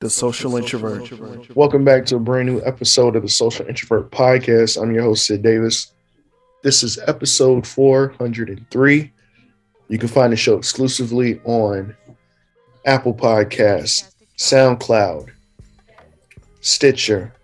[0.00, 1.54] The Social Introvert.
[1.54, 4.80] Welcome back to a brand new episode of the Social Introvert Podcast.
[4.80, 5.92] I'm your host, Sid Davis.
[6.62, 9.12] This is episode 403.
[9.88, 11.94] You can find the show exclusively on
[12.86, 15.28] Apple Podcasts, SoundCloud,
[16.62, 17.34] Stitcher,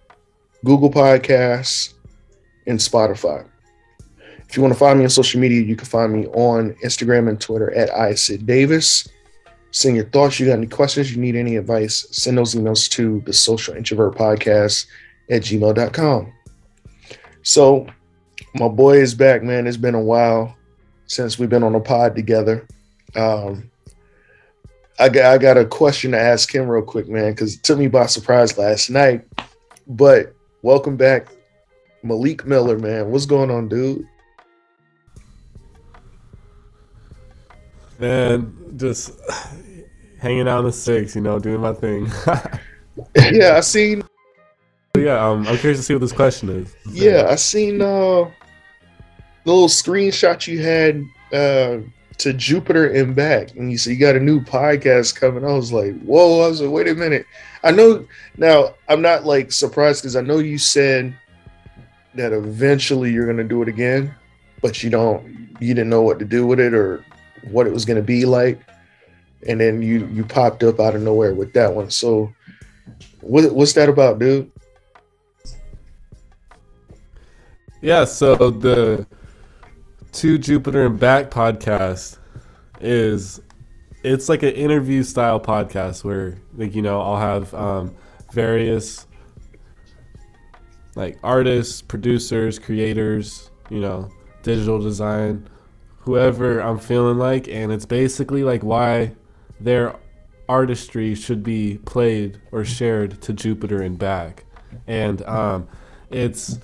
[0.64, 1.92] Google Podcasts,
[2.66, 3.46] and Spotify.
[4.48, 7.28] If you want to find me on social media, you can find me on Instagram
[7.28, 9.10] and Twitter at iSidDavis.
[9.76, 10.40] Send your thoughts.
[10.40, 11.14] You got any questions?
[11.14, 12.06] You need any advice?
[12.10, 14.86] Send those emails to the social introvert podcast
[15.28, 16.32] at gmail.com.
[17.42, 17.86] So,
[18.54, 19.66] my boy is back, man.
[19.66, 20.56] It's been a while
[21.08, 22.66] since we've been on a pod together.
[23.14, 23.70] Um,
[24.98, 27.78] I got I got a question to ask him real quick, man, because it took
[27.78, 29.26] me by surprise last night.
[29.86, 31.28] But welcome back,
[32.02, 33.10] Maliek Miller, man.
[33.10, 34.08] What's going on, dude?
[37.98, 39.12] Man, just
[40.26, 42.10] hanging out in the six, you know, doing my thing.
[43.32, 44.02] yeah, I seen.
[44.96, 46.74] Yeah, um, I'm curious to see what this question is.
[46.90, 48.24] Yeah, I seen uh,
[49.44, 51.78] the little screenshot you had uh,
[52.18, 55.44] to Jupiter and back, and you said you got a new podcast coming.
[55.44, 56.42] I was like, whoa!
[56.42, 57.24] I was like, wait a minute.
[57.62, 58.74] I know now.
[58.88, 61.14] I'm not like surprised because I know you said
[62.14, 64.12] that eventually you're gonna do it again,
[64.60, 65.54] but you don't.
[65.60, 67.04] You didn't know what to do with it or
[67.50, 68.60] what it was gonna be like
[69.46, 71.90] and then you you popped up out of nowhere with that one.
[71.90, 72.32] So,
[73.20, 74.50] what what's that about, dude?
[77.82, 79.06] Yeah, so the
[80.12, 82.18] to Jupiter and Back podcast
[82.80, 83.40] is
[84.02, 87.94] it's like an interview style podcast where like you know I'll have um,
[88.32, 89.06] various
[90.94, 94.10] like artists, producers, creators, you know,
[94.42, 95.46] digital design,
[95.98, 99.12] whoever I'm feeling like, and it's basically like why
[99.60, 99.96] their
[100.48, 104.44] artistry should be played or shared to Jupiter and back.
[104.86, 105.68] And um,
[106.10, 106.58] it's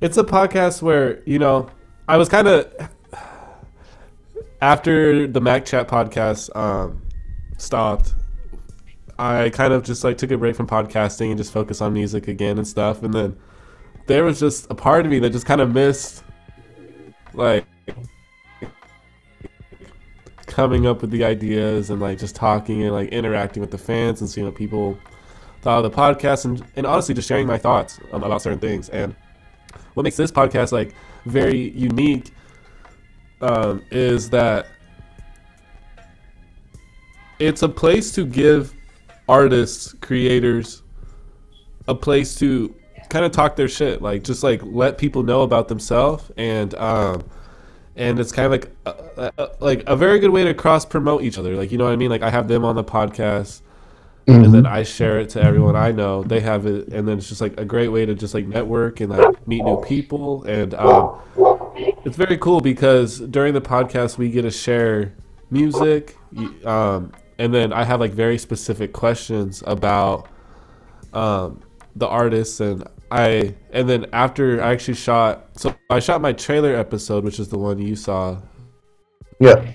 [0.00, 1.70] it's a podcast where you know
[2.08, 2.72] I was kind of
[4.60, 7.02] after the Mac Chat podcast um,
[7.56, 8.14] stopped.
[9.18, 12.26] I kind of just like took a break from podcasting and just focused on music
[12.26, 13.02] again and stuff.
[13.02, 13.36] And then
[14.06, 16.24] there was just a part of me that just kind of missed
[17.34, 17.66] like
[20.50, 24.20] coming up with the ideas and like just talking and like interacting with the fans
[24.20, 24.98] and seeing what people
[25.62, 28.88] thought of the podcast and, and honestly just sharing my thoughts um, about certain things.
[28.88, 29.14] And
[29.94, 30.94] what makes this podcast like
[31.24, 32.32] very unique
[33.40, 34.66] um, is that
[37.38, 38.74] it's a place to give
[39.28, 40.82] artists creators
[41.86, 42.74] a place to
[43.08, 47.22] kind of talk their shit like just like let people know about themselves and um,
[48.00, 51.22] and it's kind of like a, a, like a very good way to cross promote
[51.22, 51.54] each other.
[51.54, 52.08] Like you know what I mean?
[52.08, 53.60] Like I have them on the podcast,
[54.26, 54.42] mm-hmm.
[54.42, 56.22] and then I share it to everyone I know.
[56.22, 59.00] They have it, and then it's just like a great way to just like network
[59.00, 60.44] and like meet new people.
[60.44, 61.20] And um,
[62.06, 65.14] it's very cool because during the podcast we get to share
[65.50, 66.16] music,
[66.64, 70.26] um, and then I have like very specific questions about
[71.12, 71.62] um,
[71.94, 76.74] the artists and I and then after I actually shot so I shot my trailer
[76.74, 78.38] episode, which is the one you saw.
[79.40, 79.72] Yeah.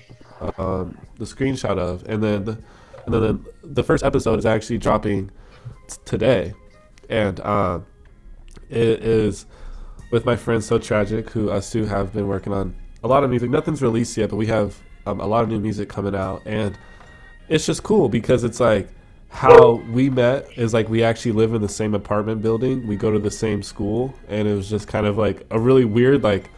[0.58, 2.58] Um, the screenshot of, and then the,
[3.04, 5.30] and then the, the first episode is actually dropping
[5.88, 6.54] t- today,
[7.08, 7.86] and um,
[8.68, 9.46] it is
[10.12, 13.30] with my friend So Tragic, who us two have been working on a lot of
[13.30, 13.50] music.
[13.50, 16.78] Nothing's released yet, but we have um, a lot of new music coming out, and
[17.48, 18.88] it's just cool because it's like
[19.36, 22.86] how we met is like we actually live in the same apartment building.
[22.86, 25.84] We go to the same school, and it was just kind of like a really
[25.84, 26.48] weird, like,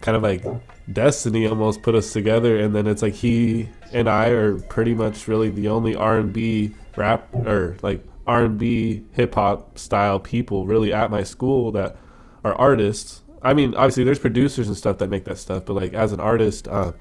[0.00, 0.44] kind of like
[0.92, 2.60] destiny almost put us together.
[2.60, 6.32] And then it's like he and I are pretty much really the only R and
[6.32, 11.72] B rap or like R and B hip hop style people really at my school
[11.72, 11.96] that
[12.44, 13.22] are artists.
[13.42, 16.20] I mean, obviously there's producers and stuff that make that stuff, but like as an
[16.20, 16.92] artist, uh,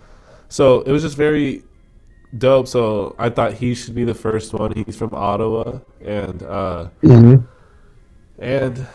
[0.50, 1.64] so it was just very
[2.38, 2.68] dope.
[2.68, 4.74] So I thought he should be the first one.
[4.74, 7.46] He's from Ottawa, and uh, mm-hmm.
[8.40, 8.88] and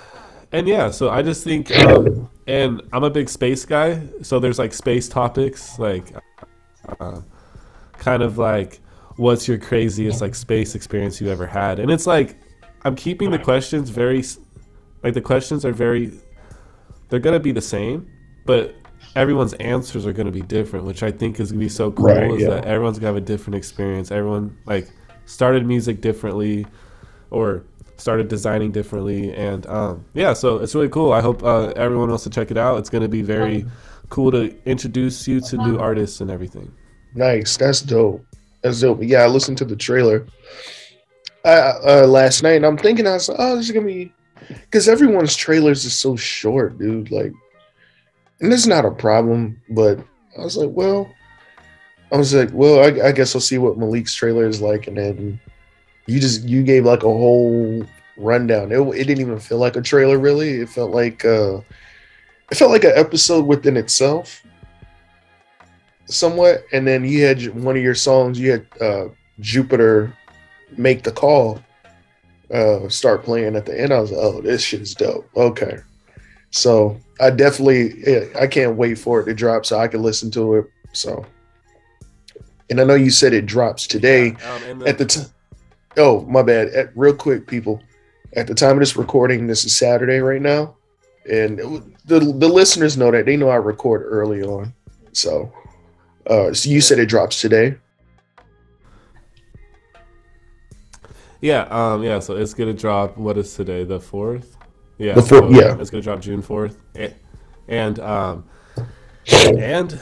[0.53, 0.91] and yeah.
[0.91, 4.03] So I just think, um, and I'm a big space guy.
[4.23, 6.13] So there's like space topics, like
[7.01, 7.21] uh,
[7.99, 8.81] kind of like
[9.17, 12.37] what's your craziest like space experience you've ever had, and it's like
[12.83, 14.25] I'm keeping the questions very,
[15.03, 16.13] like the questions are very,
[17.09, 18.11] they're gonna be the same,
[18.47, 18.75] but
[19.17, 21.91] everyone's answers are going to be different, which I think is going to be so
[21.91, 22.07] cool.
[22.07, 22.51] Right, is yeah.
[22.51, 24.11] that everyone's going to have a different experience.
[24.11, 24.89] Everyone like
[25.27, 26.67] started music differently,
[27.31, 27.65] or
[27.97, 31.13] started designing differently, and um, yeah, so it's really cool.
[31.13, 32.79] I hope uh, everyone wants to check it out.
[32.79, 33.67] It's going to be very
[34.09, 36.73] cool to introduce you to new artists and everything.
[37.15, 38.25] Nice, that's dope.
[38.63, 39.01] That's dope.
[39.03, 40.27] Yeah, I listened to the trailer.
[41.45, 44.13] uh, last night, and I'm thinking, I was like, oh, this is gonna be
[44.49, 47.11] because everyone's trailers is so short, dude.
[47.11, 47.33] Like,
[48.41, 49.99] and it's not a problem, but
[50.39, 51.11] I was like, well,
[52.13, 54.97] I was like, well, I, I guess I'll see what Maliek's trailer is like, and
[54.97, 55.41] then
[56.07, 57.85] you just you gave like a whole
[58.17, 58.73] rundown.
[58.73, 60.61] It, it didn't even feel like a trailer, really.
[60.61, 61.61] It felt like uh,
[62.51, 64.43] it felt like an episode within itself,
[66.07, 66.65] somewhat.
[66.73, 68.39] And then you had one of your songs.
[68.39, 69.09] You had uh,
[69.41, 70.15] Jupiter
[70.77, 71.61] make the call
[72.53, 73.93] uh, start playing at the end.
[73.93, 75.29] I was like, oh, this shit is dope.
[75.37, 75.79] Okay.
[76.51, 80.55] So I definitely, I can't wait for it to drop so I can listen to
[80.57, 80.67] it.
[80.93, 81.25] So,
[82.71, 84.37] and I know you said it drops today
[84.71, 85.27] um, the- at the time.
[85.97, 86.69] Oh, my bad.
[86.69, 87.83] At, real quick, people.
[88.37, 90.77] At the time of this recording, this is Saturday right now,
[91.31, 91.59] and
[92.05, 94.75] the the listeners know that they know I record early on.
[95.13, 95.51] So,
[96.27, 97.77] uh, so you said it drops today.
[101.41, 102.19] Yeah, um, yeah.
[102.19, 103.17] So it's gonna drop.
[103.17, 103.83] What is today?
[103.85, 104.58] The fourth.
[104.99, 105.15] Yeah.
[105.15, 105.23] The.
[105.23, 105.77] So yeah.
[105.79, 106.83] It's gonna drop June fourth,
[107.69, 108.45] and um,
[109.31, 109.99] and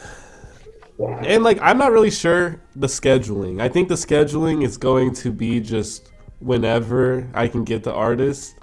[0.98, 3.60] and like I'm not really sure the scheduling.
[3.60, 6.10] I think the scheduling is going to be just
[6.40, 8.54] whenever I can get the artist.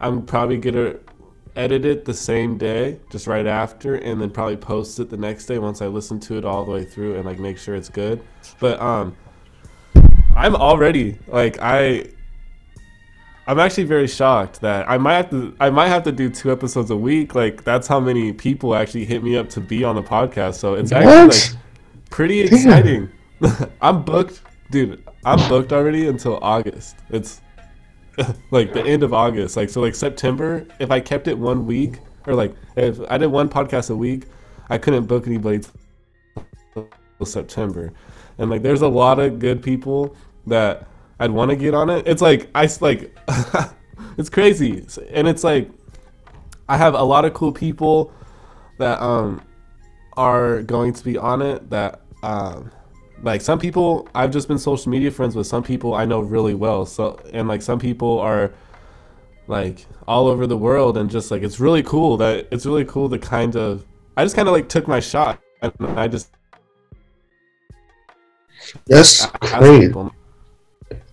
[0.00, 0.96] I'm probably gonna
[1.54, 5.46] edit it the same day, just right after, and then probably post it the next
[5.46, 7.88] day once I listen to it all the way through and like make sure it's
[7.88, 8.22] good.
[8.60, 9.16] But um,
[10.34, 12.08] I'm already like I
[13.48, 16.50] I'm actually very shocked that I might have to I might have to do two
[16.50, 17.34] episodes a week.
[17.34, 20.54] Like that's how many people actually hit me up to be on the podcast.
[20.54, 21.62] So it's actually like
[22.10, 23.08] pretty exciting.
[23.80, 25.02] I'm booked, dude.
[25.24, 26.96] I'm booked already until August.
[27.10, 27.40] It's
[28.50, 29.56] like the end of August.
[29.56, 33.28] Like so like September, if I kept it one week or like if I did
[33.28, 34.24] one podcast a week,
[34.70, 35.60] I couldn't book anybody
[36.74, 36.88] till
[37.24, 37.92] September.
[38.38, 40.16] And like there's a lot of good people
[40.48, 42.06] that I'd want to get on it.
[42.06, 43.16] It's like I like
[44.18, 45.70] it's crazy, and it's like
[46.68, 48.12] I have a lot of cool people
[48.78, 49.42] that um
[50.16, 51.70] are going to be on it.
[51.70, 52.70] That um
[53.22, 55.46] like some people I've just been social media friends with.
[55.46, 56.84] Some people I know really well.
[56.84, 58.52] So and like some people are
[59.46, 63.08] like all over the world, and just like it's really cool that it's really cool
[63.08, 63.84] to kind of
[64.16, 66.30] I just kind of like took my shot and I just
[68.86, 69.92] that's great.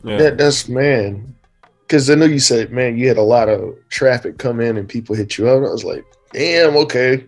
[0.03, 0.17] Yeah.
[0.17, 1.35] That that's man.
[1.81, 4.87] Because I know you said, man, you had a lot of traffic come in and
[4.87, 5.57] people hit you up.
[5.57, 7.27] I was like, damn, okay.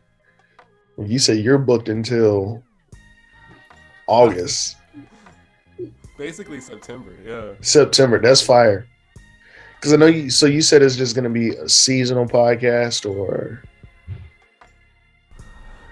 [0.97, 2.63] You say you're booked until
[4.07, 4.77] August.
[6.18, 7.53] Basically September, yeah.
[7.62, 8.88] September, that's fire.
[9.75, 10.30] Because I know you.
[10.30, 13.62] So you said it's just going to be a seasonal podcast, or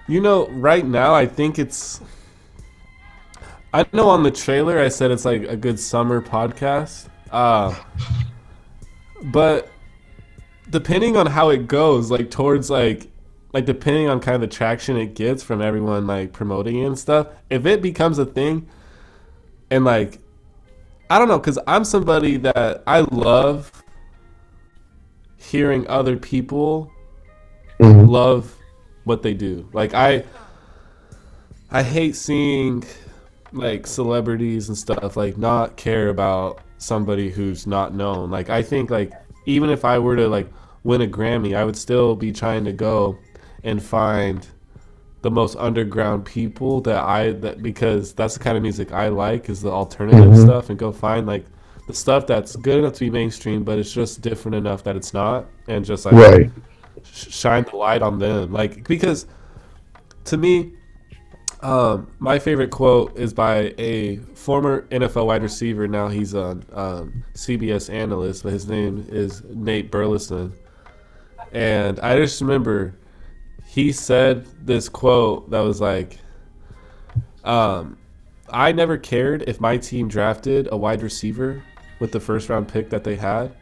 [0.07, 1.99] you know, right now I think it's
[3.73, 7.07] I know on the trailer I said it's like a good summer podcast.
[7.31, 7.73] Uh,
[9.23, 9.67] but
[10.69, 13.09] depending on how it goes, like towards like
[13.51, 16.99] like depending on kind of the traction it gets from everyone like promoting it and
[16.99, 18.69] stuff, if it becomes a thing
[19.71, 20.19] and like
[21.09, 23.83] I don't know cuz I'm somebody that I love
[25.37, 26.91] hearing other people
[27.79, 28.07] mm-hmm.
[28.07, 28.55] love
[29.03, 29.67] what they do.
[29.73, 30.25] Like I
[31.71, 32.83] I hate seeing
[33.53, 38.29] like celebrities and stuff like not care about somebody who's not known.
[38.29, 39.13] Like I think like
[39.45, 40.47] even if I were to like
[40.83, 43.17] win a Grammy, I would still be trying to go
[43.63, 44.45] and find
[45.21, 49.49] the most underground people that I that because that's the kind of music I like
[49.49, 50.41] is the alternative mm-hmm.
[50.41, 51.45] stuff and go find like
[51.87, 55.13] the stuff that's good enough to be mainstream but it's just different enough that it's
[55.13, 56.51] not and just like right.
[57.05, 59.25] shine the light on them like because
[60.25, 60.73] to me
[61.63, 65.87] um, my favorite quote is by a former NFL wide receiver.
[65.87, 70.53] Now he's a um, CBS analyst, but his name is Nate Burleson.
[71.53, 72.95] And I just remember
[73.65, 76.19] he said this quote that was like,
[77.45, 77.97] um,
[78.49, 81.63] I never cared if my team drafted a wide receiver
[81.99, 83.55] with the first round pick that they had.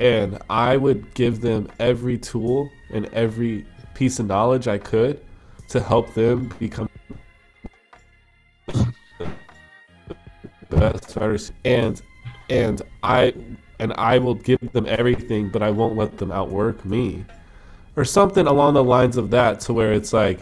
[0.00, 5.22] And I would give them every tool and every piece of knowledge I could
[5.68, 6.88] to help them become
[10.70, 12.02] best fighters and
[12.50, 13.34] and I
[13.78, 17.24] and I will give them everything but I won't let them outwork me
[17.96, 20.40] or something along the lines of that to where it's like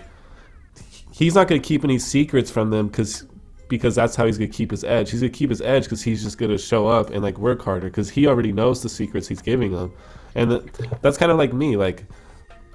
[1.12, 3.26] he's not going to keep any secrets from them cuz
[3.68, 5.10] because that's how he's going to keep his edge.
[5.10, 7.38] He's going to keep his edge cuz he's just going to show up and like
[7.38, 9.92] work harder cuz he already knows the secrets he's giving them.
[10.34, 10.60] And
[11.00, 12.04] that's kind of like me like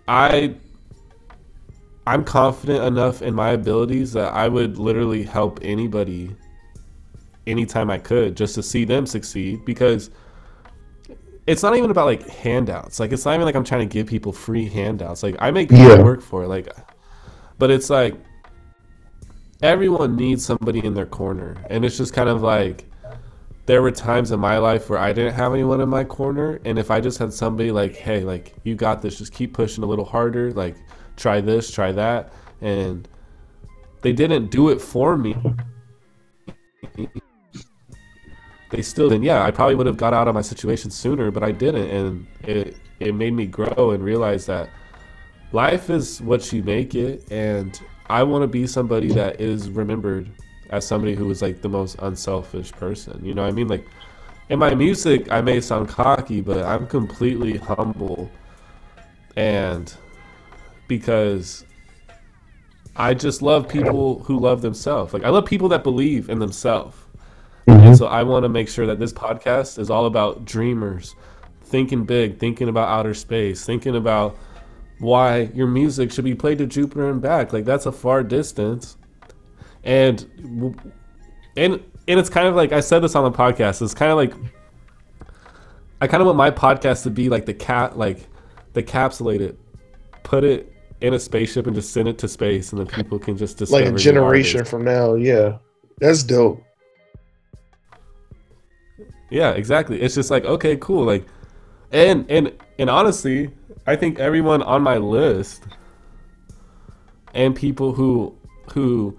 [0.08, 0.56] I
[2.08, 6.36] I'm confident enough in my abilities that I would literally help anybody
[7.48, 10.10] anytime I could just to see them succeed because
[11.48, 13.00] it's not even about like handouts.
[13.00, 15.24] Like it's not even like I'm trying to give people free handouts.
[15.24, 16.02] Like I make people Yeah.
[16.04, 16.48] work for it.
[16.48, 16.70] Like,
[17.58, 18.16] but it's like
[19.62, 22.86] everyone needs somebody in their corner, and it's just kind of like
[23.68, 26.80] there were times in my life where I didn't have anyone in my corner, and
[26.80, 29.88] if I just had somebody like, hey, like you got this, just keep pushing a
[29.88, 30.76] little harder, like
[31.22, 33.08] try this, try that, and
[34.02, 35.36] they didn't do it for me.
[38.72, 39.24] They still didn't.
[39.24, 42.28] yeah, I probably would have got out of my situation sooner, but I didn't, and
[42.44, 44.70] it it made me grow and realize that
[45.52, 50.30] life is what you make it, and I want to be somebody that is remembered
[50.70, 53.24] as somebody who was like the most unselfish person.
[53.26, 53.68] You know what I mean?
[53.68, 53.86] Like
[54.48, 58.32] in my music, I may sound cocky, but I'm completely humble,
[59.36, 59.94] and
[60.92, 61.64] because
[62.98, 65.14] I just love people who love themselves.
[65.14, 66.98] Like I love people that believe in themselves.
[67.66, 71.16] And so I want to make sure that this podcast is all about dreamers,
[71.64, 74.38] thinking big, thinking about outer space, thinking about
[75.00, 77.54] why your music should be played to Jupiter and back.
[77.54, 78.98] Like that's a far distance.
[79.86, 80.28] And
[81.56, 83.82] and and it's kind of like I said this on the podcast.
[83.82, 84.34] It's kind of like
[86.02, 88.28] I kind of want my podcast to be like the cat like
[88.74, 89.56] the capsulated
[90.24, 93.36] put it in a spaceship and just send it to space and then people can
[93.36, 95.16] just discover like a generation from now.
[95.16, 95.58] Yeah,
[96.00, 96.64] that's dope.
[99.30, 100.02] Yeah, exactly.
[100.02, 101.06] It's just like okay, cool.
[101.06, 101.26] Like,
[101.92, 103.52] and and and honestly,
[103.88, 105.64] I think everyone on my list
[107.34, 108.36] and people who
[108.74, 109.18] who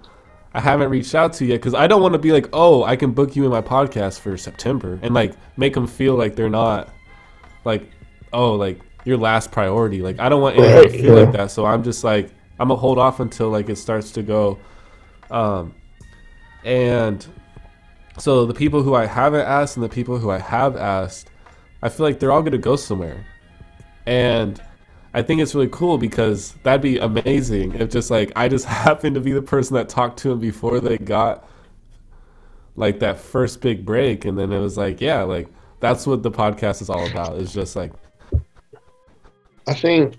[0.54, 2.96] I haven't reached out to yet because I don't want to be like, oh, I
[2.96, 6.50] can book you in my podcast for September and like make them feel like they're
[6.50, 6.90] not
[7.64, 7.90] like,
[8.32, 10.02] oh, like your last priority.
[10.02, 11.50] Like I don't want anyone to feel like that.
[11.50, 14.58] So I'm just like, I'm gonna hold off until like it starts to go.
[15.30, 15.74] Um,
[16.64, 17.26] and
[18.18, 21.30] so the people who I haven't asked and the people who I have asked,
[21.82, 23.26] I feel like they're all gonna go somewhere,
[24.06, 24.62] and
[25.14, 29.14] I think it's really cool because that'd be amazing if just like I just happened
[29.16, 31.48] to be the person that talked to them before they got
[32.76, 35.48] like that first big break, and then it was like, yeah, like
[35.80, 37.38] that's what the podcast is all about.
[37.38, 37.92] It's just like,
[39.66, 40.16] I think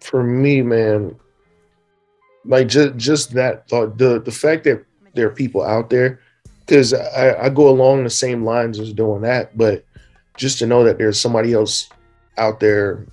[0.00, 1.16] for me, man,
[2.44, 4.84] like just just that thought, the the fact that
[5.14, 6.20] there are people out there,
[6.60, 9.84] because I, I go along the same lines as doing that, but
[10.36, 11.88] just to know that there's somebody else
[12.38, 13.06] out there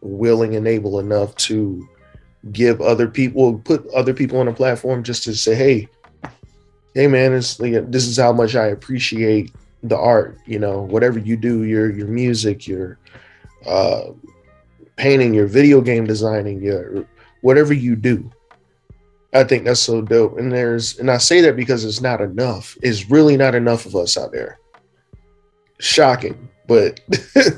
[0.00, 1.88] willing and able enough to
[2.52, 5.88] give other people put other people on a platform just to say, hey,
[6.94, 9.52] hey man, it's like, this is how much I appreciate
[9.82, 12.98] the art, you know, whatever you do, your your music, your
[13.66, 14.10] uh
[14.96, 17.06] painting, your video game designing, your
[17.42, 18.30] whatever you do.
[19.34, 20.38] I think that's so dope.
[20.38, 22.76] And there's and I say that because it's not enough.
[22.82, 24.58] It's really not enough of us out there.
[25.78, 26.48] Shocking.
[26.66, 27.00] But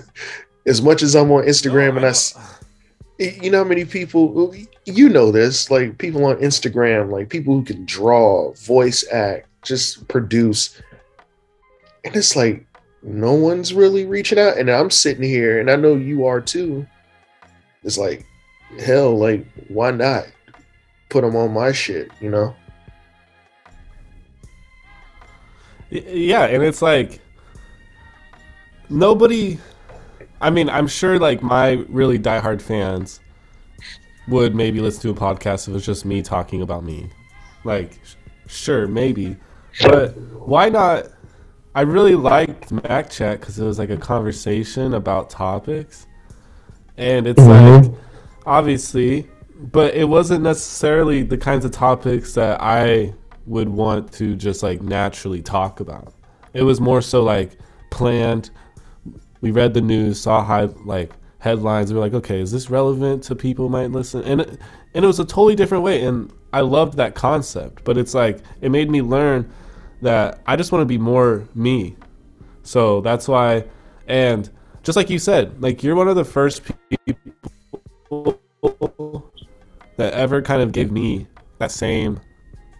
[0.66, 2.12] as much as I'm on Instagram and I,
[3.18, 4.54] you know how many people
[4.84, 10.06] you know this like people on instagram like people who can draw voice act just
[10.08, 10.80] produce
[12.04, 12.64] and it's like
[13.02, 16.86] no one's really reaching out and i'm sitting here and i know you are too
[17.88, 18.24] it's like
[18.84, 20.24] hell like why not
[21.08, 22.54] put them on my shit you know
[25.90, 27.20] Yeah, and it's like
[28.88, 29.58] nobody.
[30.40, 33.20] I mean, I'm sure like my really diehard fans
[34.28, 37.08] would maybe listen to a podcast if it was just me talking about me.
[37.64, 37.98] Like,
[38.46, 39.36] sure, maybe,
[39.80, 41.06] but why not?
[41.74, 46.06] I really liked Mac Chat because it was like a conversation about topics,
[46.98, 47.86] and it's mm-hmm.
[47.86, 47.98] like
[48.44, 53.14] obviously, but it wasn't necessarily the kinds of topics that I
[53.46, 56.12] would want to just like naturally talk about.
[56.52, 57.56] It was more so like
[57.90, 58.50] planned.
[59.40, 61.92] We read the news, saw high like headlines.
[61.92, 64.22] We were like, okay, is this relevant to people might listen?
[64.24, 64.58] And it,
[64.92, 66.04] and it was a totally different way.
[66.04, 67.84] And I loved that concept.
[67.84, 69.50] But it's like it made me learn
[70.02, 71.96] that I just want to be more me.
[72.64, 73.64] So that's why.
[74.06, 74.50] And
[74.82, 76.62] just like you said, like you're one of the first
[77.06, 78.40] people
[79.96, 81.26] that ever kind of gave me
[81.58, 82.20] that same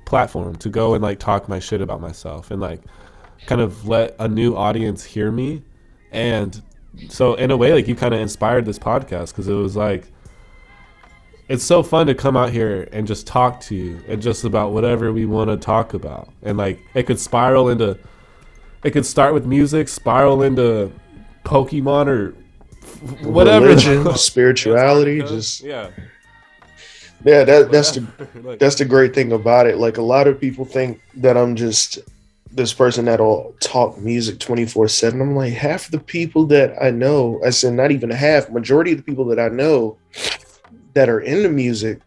[0.06, 2.80] platform to go and like talk my shit about myself and like
[3.46, 5.62] kind of let a new audience hear me.
[6.12, 6.60] And
[7.08, 10.10] so in a way like you kind of inspired this podcast because it was like
[11.48, 14.72] it's so fun to come out here and just talk to you and just about
[14.72, 16.30] whatever we want to talk about.
[16.42, 17.98] And like it could spiral into
[18.84, 20.92] it could start with music spiral into
[21.48, 22.34] pokemon or
[23.26, 23.66] whatever.
[23.68, 25.36] Religion spirituality Antarctica.
[25.36, 25.90] just yeah.
[25.96, 26.04] Yeah
[27.22, 29.78] that that's the that's the great thing about it.
[29.78, 31.98] Like a lot of people think that I'm just
[32.50, 37.38] this person that'll talk music 24 7 i'm like half the people that i know
[37.44, 39.98] i said not even half majority of the people that i know
[40.94, 42.00] that are into music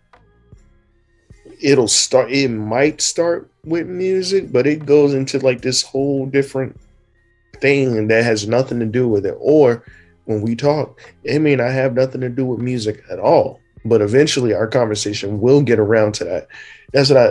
[1.61, 6.75] it'll start it might start with music but it goes into like this whole different
[7.61, 9.83] thing that has nothing to do with it or
[10.25, 13.59] when we talk it may not have nothing to do with music at all.
[13.85, 16.47] But eventually our conversation will get around to that.
[16.91, 17.27] That's what i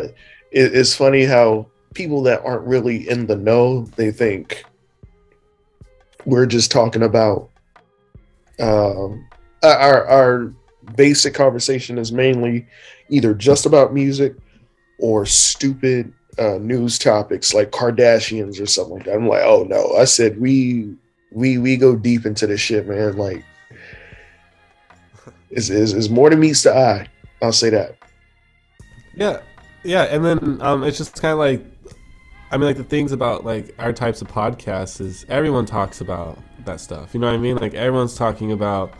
[0.53, 4.65] it, it's funny how people that aren't really in the know they think
[6.25, 7.49] we're just talking about
[8.59, 9.27] um
[9.63, 10.53] our our
[10.97, 12.67] basic conversation is mainly
[13.09, 14.35] either just about music
[14.99, 19.15] or stupid uh, news topics like Kardashians or something like that.
[19.15, 19.95] I'm like, oh no.
[19.97, 20.97] I said we
[21.31, 23.17] we we go deep into this shit, man.
[23.17, 23.45] Like
[25.51, 27.07] is is is more than meets the eye.
[27.43, 27.97] I'll say that.
[29.15, 29.41] Yeah,
[29.85, 31.65] yeah, and then um, it's just kind of like,
[32.51, 36.39] I mean, like the things about like our types of podcasts is everyone talks about
[36.65, 37.13] that stuff.
[37.13, 37.57] You know what I mean?
[37.57, 38.95] Like everyone's talking about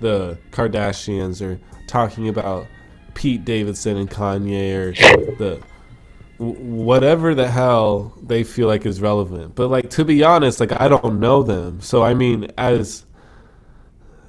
[0.00, 2.66] the Kardashians or talking about
[3.14, 5.62] Pete Davidson and Kanye or the
[6.38, 9.54] whatever the hell they feel like is relevant.
[9.54, 11.80] But like to be honest, like I don't know them.
[11.80, 13.04] So I mean as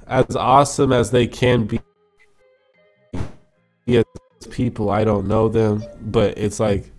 [0.06, 1.80] as awesome as they can be
[3.88, 4.04] as
[4.50, 6.90] people, I don't know them, but it's like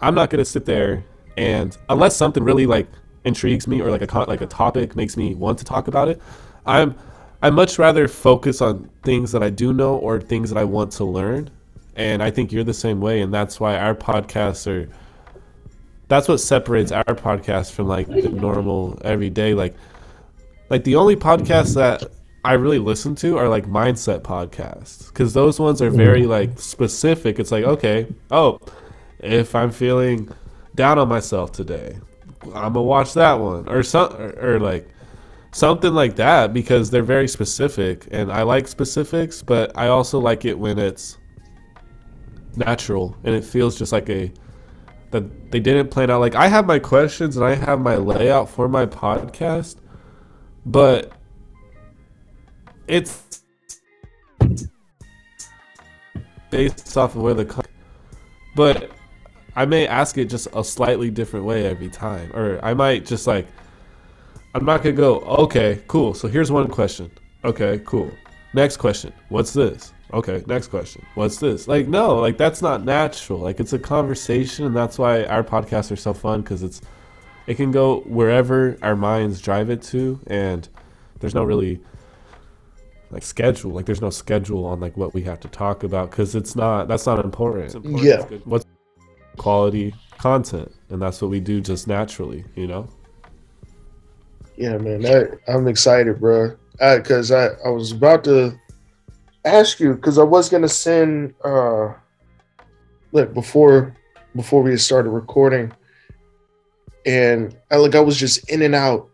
[0.00, 1.04] I'm not going to sit there
[1.36, 2.88] and unless something really like
[3.24, 6.20] intrigues me or like a like a topic makes me want to talk about it,
[6.64, 6.94] I'm
[7.42, 10.92] I much rather focus on things that I do know or things that I want
[10.92, 11.50] to learn.
[11.96, 13.22] And I think you're the same way.
[13.22, 14.88] And that's why our podcasts are,
[16.08, 19.54] that's what separates our podcast from like the normal everyday.
[19.54, 19.74] Like,
[20.70, 22.04] like the only podcasts that
[22.46, 26.30] I really listen to are like mindset podcasts because those ones are very mm-hmm.
[26.30, 27.40] like specific.
[27.40, 28.60] It's like, okay, oh,
[29.18, 30.32] if I'm feeling
[30.76, 31.98] down on myself today,
[32.42, 34.88] I'm gonna watch that one or some or, or like
[35.50, 40.44] something like that because they're very specific and I like specifics, but I also like
[40.44, 41.18] it when it's
[42.56, 44.32] natural and it feels just like a
[45.10, 48.48] that they didn't plan out like I have my questions and I have my layout
[48.48, 49.76] for my podcast,
[50.64, 51.12] but
[52.88, 53.42] it's
[56.50, 57.66] based off of where the
[58.54, 58.90] but
[59.54, 63.26] I may ask it just a slightly different way every time or I might just
[63.26, 63.46] like
[64.54, 66.14] I'm not gonna go, okay, cool.
[66.14, 67.10] So here's one question.
[67.44, 68.10] Okay, cool.
[68.54, 69.12] Next question.
[69.28, 69.92] What's this?
[70.12, 71.04] Okay, next question.
[71.14, 71.66] What's this?
[71.66, 73.40] Like, no, like that's not natural.
[73.40, 76.80] Like it's a conversation, and that's why our podcasts are so fun because it's
[77.46, 80.68] it can go wherever our minds drive it to, and
[81.18, 81.80] there's no really
[83.10, 83.72] like schedule.
[83.72, 86.86] Like there's no schedule on like what we have to talk about because it's not
[86.86, 87.74] that's not important.
[87.74, 88.04] important.
[88.04, 88.22] Yeah.
[88.44, 88.64] What's
[89.36, 92.88] quality content, and that's what we do just naturally, you know.
[94.56, 96.56] Yeah, man, that, I'm excited, bro.
[96.78, 98.58] Because I, I, I was about to
[99.46, 101.94] ask you because I was gonna send uh
[103.12, 103.96] look before
[104.34, 105.72] before we started recording,
[107.06, 109.08] and I like I was just in and out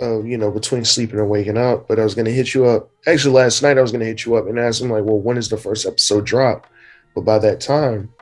[0.00, 1.88] of you know between sleeping and waking up.
[1.88, 2.90] But I was gonna hit you up.
[3.06, 5.38] Actually, last night I was gonna hit you up and ask him like, well, when
[5.38, 6.66] is the first episode drop?
[7.14, 8.12] But by that time,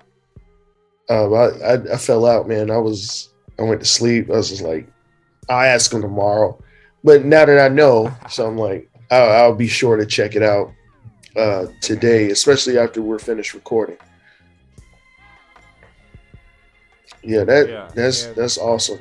[1.10, 2.70] uh, I, I I fell out, man.
[2.70, 4.30] I was I went to sleep.
[4.30, 4.88] I was just like,
[5.48, 6.62] I'll ask him tomorrow.
[7.02, 10.42] But now that I know, so I'm like, I'll, I'll be sure to check it
[10.42, 10.72] out
[11.36, 13.98] uh, today, especially after we're finished recording.
[17.22, 18.32] Yeah, that yeah, that's yeah.
[18.32, 19.00] that's awesome.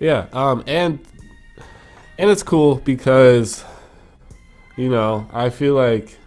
[0.00, 0.98] Yeah, um, and
[2.18, 3.64] and it's cool because
[4.76, 6.18] you know I feel like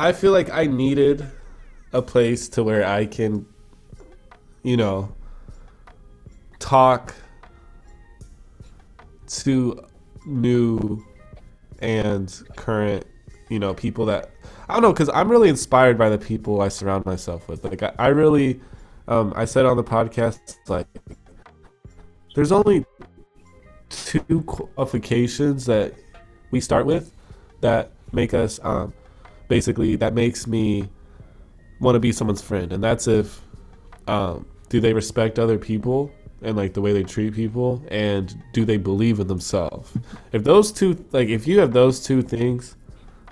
[0.00, 1.24] I feel like I needed
[1.92, 3.46] a place to where I can,
[4.62, 5.14] you know,
[6.64, 7.14] talk
[9.26, 9.84] to
[10.24, 11.04] new
[11.80, 13.04] and current,
[13.50, 14.30] you know, people that
[14.66, 17.64] I don't know because I'm really inspired by the people I surround myself with.
[17.64, 18.62] Like I, I really,
[19.08, 20.86] um, I said on the podcast, like
[22.34, 22.86] there's only
[23.90, 25.92] two qualifications that
[26.50, 27.12] we start with
[27.60, 28.94] that make us um,
[29.48, 30.88] basically that makes me
[31.78, 33.42] want to be someone's friend, and that's if
[34.08, 36.10] um, do they respect other people
[36.44, 39.92] and like the way they treat people, and do they believe in themselves?
[40.32, 42.76] If those two, like, if you have those two things,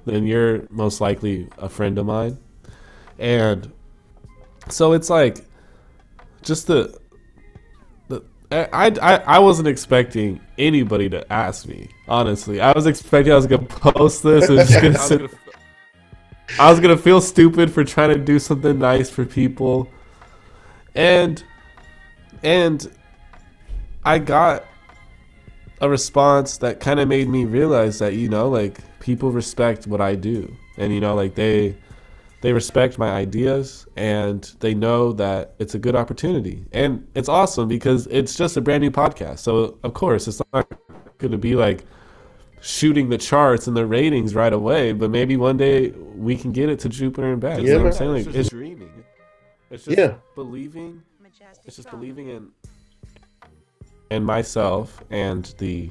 [0.04, 2.38] then you're most likely a friend of mine,
[3.18, 3.70] and
[4.68, 5.44] so it's like
[6.42, 6.98] just the
[8.52, 11.88] I, I I wasn't expecting anybody to ask me.
[12.06, 14.98] Honestly, I was expecting I was gonna post this and just gonna
[15.30, 15.30] sit.
[16.58, 19.88] I was gonna feel stupid for trying to do something nice for people,
[20.94, 21.42] and
[22.42, 22.90] and
[24.04, 24.64] I got
[25.80, 30.00] a response that kind of made me realize that you know like people respect what
[30.00, 31.76] I do, and you know like they
[32.40, 36.64] they respect my ideas and they know that it's a good opportunity.
[36.72, 39.38] And it's awesome because it's just a brand new podcast.
[39.40, 40.68] So of course it's not
[41.18, 41.84] going to be like
[42.60, 46.68] shooting the charts and the ratings right away but maybe one day we can get
[46.68, 48.10] it to jupiter and back you Yeah, know what i'm saying?
[48.12, 49.04] Like It's it's just dreaming.
[49.70, 50.14] It's just Yeah.
[50.36, 51.02] believing.
[51.64, 52.50] It's just believing in
[54.12, 55.90] in myself and the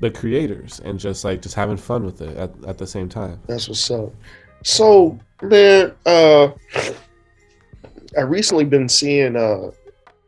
[0.00, 3.40] the creators and just like just having fun with it at, at the same time
[3.46, 4.12] That's what's up.
[4.62, 6.48] So, man, uh,
[8.16, 9.70] I recently been seeing uh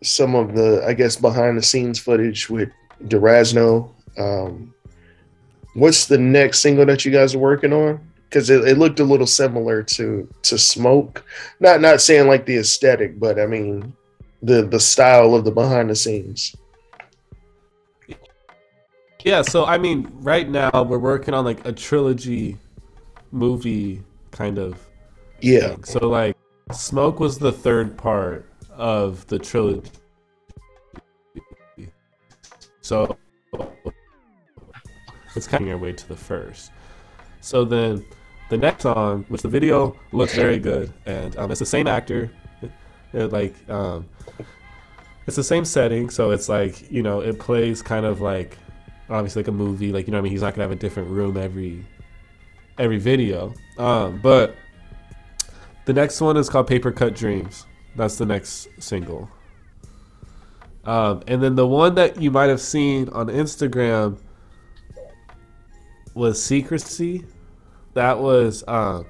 [0.03, 2.71] some of the, I guess, behind the scenes footage with
[3.05, 3.91] Durazno.
[4.19, 4.75] Um,
[5.75, 8.01] what's the next single that you guys are working on?
[8.29, 11.25] Because it, it looked a little similar to to Smoke.
[11.61, 13.95] Not not saying like the aesthetic, but I mean
[14.42, 16.55] the the style of the behind the scenes.
[19.25, 22.59] Yeah, so I mean, right now we're working on like a trilogy
[23.33, 24.79] movie kind of
[25.40, 25.85] Yeah, thing.
[25.85, 26.37] So like
[26.72, 29.90] Smoke was the third part of the trilogy.
[32.83, 33.16] So
[35.35, 36.70] it's kind of our way to the first.
[37.40, 38.05] So then
[38.49, 42.31] the next song, which the video looks very good, and um, it's the same actor,
[43.16, 44.09] it, like um,
[45.26, 46.11] it's the same setting.
[46.11, 48.57] So it's like you know it plays kind of like
[49.09, 49.92] obviously like a movie.
[49.92, 51.85] Like you know what I mean he's not gonna have a different room every
[52.79, 53.55] every video.
[53.79, 54.55] Um, but
[55.87, 57.66] the next one is called Paper Cut Dreams.
[57.96, 59.31] That's the next single.
[60.85, 64.18] Um, and then the one that you might have seen on Instagram
[66.14, 67.24] was Secrecy.
[67.94, 69.07] That was um,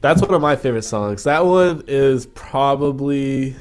[0.00, 1.24] that's one of my favorite songs.
[1.24, 3.56] That one is probably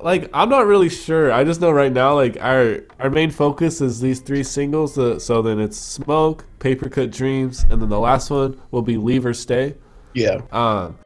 [0.00, 1.32] like I'm not really sure.
[1.32, 4.98] I just know right now like our our main focus is these three singles.
[4.98, 8.96] Uh, so then it's Smoke, Paper Cut Dreams, and then the last one will be
[8.96, 9.74] Leave or Stay.
[10.14, 10.98] yeah, Um,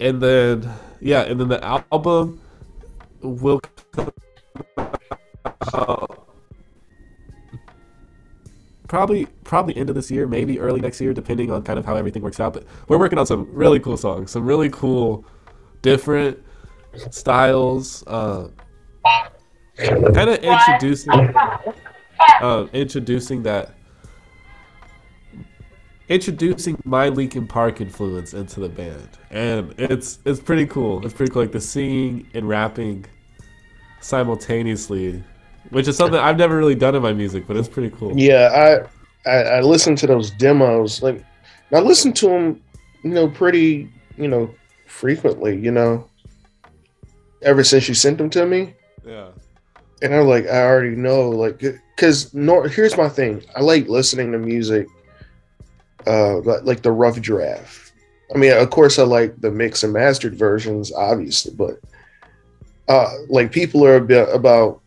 [0.00, 0.70] and then
[1.00, 2.40] yeah, and then the album
[3.20, 3.60] will
[3.92, 4.12] come
[5.74, 6.17] out
[8.88, 11.94] probably probably end of this year, maybe early next year, depending on kind of how
[11.96, 12.54] everything works out.
[12.54, 15.24] But we're working on some really cool songs, some really cool,
[15.82, 16.38] different
[17.10, 18.04] styles.
[18.06, 18.48] Uh,
[19.76, 21.34] kind of introducing,
[22.40, 23.74] uh, introducing that
[26.08, 31.04] introducing my Linkin Park influence into the band, and it's it's pretty cool.
[31.04, 33.04] It's pretty cool, like the singing and rapping
[34.00, 35.22] simultaneously,
[35.70, 38.18] which is something I've never really done in my music, but it's pretty cool.
[38.18, 38.86] Yeah,
[39.26, 41.02] I, I I listened to those demos.
[41.02, 41.24] Like,
[41.72, 42.62] I listen to them,
[43.02, 44.52] you know, pretty, you know,
[44.86, 45.56] frequently.
[45.58, 46.08] You know,
[47.42, 48.74] ever since you sent them to me,
[49.06, 49.28] Yeah.
[50.02, 51.58] and I'm like, I already know, like,
[51.96, 53.42] because nor here's my thing.
[53.56, 54.86] I like listening to music,
[56.06, 57.92] uh, like, like the rough draft.
[58.34, 61.80] I mean, of course, I like the mix and mastered versions, obviously, but
[62.88, 64.80] uh, like people are a bit about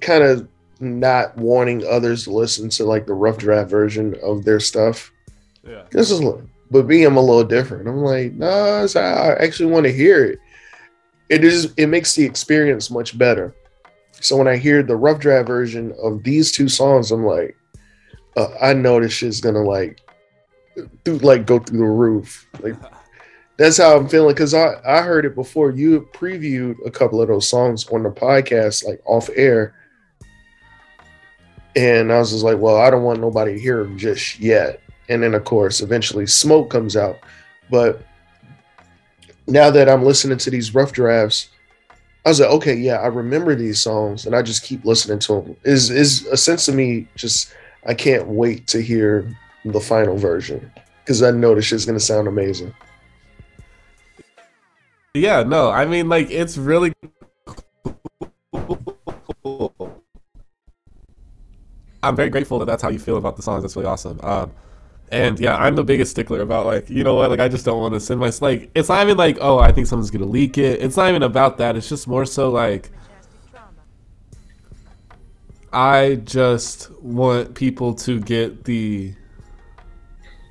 [0.00, 0.48] kind of
[0.80, 5.10] not wanting others to listen to like the rough draft version of their stuff.
[5.66, 5.82] Yeah.
[5.90, 6.20] This is,
[6.70, 7.88] but me, I'm a little different.
[7.88, 10.38] I'm like, no, it's- I actually want to hear it.
[11.28, 13.54] It is, it makes the experience much better.
[14.20, 17.56] So when I hear the rough draft version of these two songs, I'm like,
[18.36, 20.00] uh, I know this shit's gonna like,
[21.04, 22.46] through like go through the roof.
[22.60, 22.76] Like
[23.56, 25.70] that's how I'm feeling because I I heard it before.
[25.70, 29.74] You previewed a couple of those songs on the podcast, like off air,
[31.76, 34.80] and I was just like, well, I don't want nobody to hear them just yet.
[35.08, 37.18] And then of course, eventually, smoke comes out.
[37.70, 38.04] But
[39.46, 41.50] now that I'm listening to these rough drafts,
[42.24, 45.34] I was like, okay, yeah, I remember these songs, and I just keep listening to
[45.34, 45.56] them.
[45.62, 47.52] Is is a sense of me just
[47.86, 50.72] I can't wait to hear the final version
[51.04, 52.74] because I know this shit's gonna sound amazing.
[55.14, 56.92] Yeah, no, I mean, like, it's really
[62.06, 63.62] I'm very grateful that that's how you feel about the songs.
[63.62, 64.20] That's really awesome.
[64.22, 64.52] Um,
[65.10, 67.30] and yeah, I'm the biggest stickler about like, you know what?
[67.30, 68.70] Like, I just don't want to send my like.
[68.74, 70.82] It's not even like, oh, I think someone's gonna leak it.
[70.82, 71.76] It's not even about that.
[71.76, 72.90] It's just more so like,
[75.72, 79.14] I just want people to get the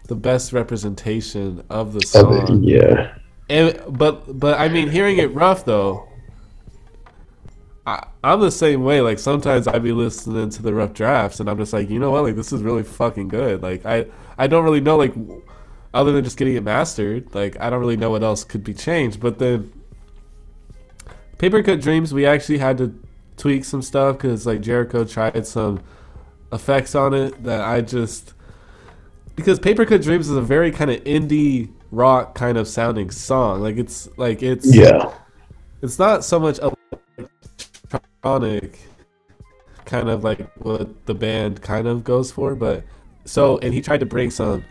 [0.07, 3.15] the best representation of the song yeah.
[3.49, 6.07] And, but but I mean, hearing it rough though,
[7.87, 9.01] I, I'm the same way.
[9.01, 12.11] Like sometimes I be listening to the rough drafts, and I'm just like, you know
[12.11, 12.23] what?
[12.23, 13.61] Like this is really fucking good.
[13.61, 15.13] Like I I don't really know like
[15.93, 17.33] other than just getting it mastered.
[17.35, 19.19] Like I don't really know what else could be changed.
[19.19, 19.71] But then
[21.37, 22.99] Paper Cut Dreams, we actually had to
[23.37, 25.83] tweak some stuff because like Jericho tried some
[26.51, 28.33] effects on it that I just
[29.35, 33.61] because Paper Cut Dreams is a very kind of indie rock kind of sounding song.
[33.61, 35.13] Like it's like it's Yeah.
[35.81, 36.59] it's not so much
[38.25, 38.79] electronic
[39.85, 42.83] kind of like what the band kind of goes for, but
[43.25, 44.65] so and he tried to bring some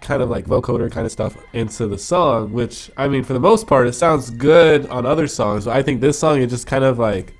[0.00, 3.40] kind of like vocoder kind of stuff into the song, which I mean for the
[3.40, 5.66] most part it sounds good on other songs.
[5.66, 7.34] But I think this song it just kind of like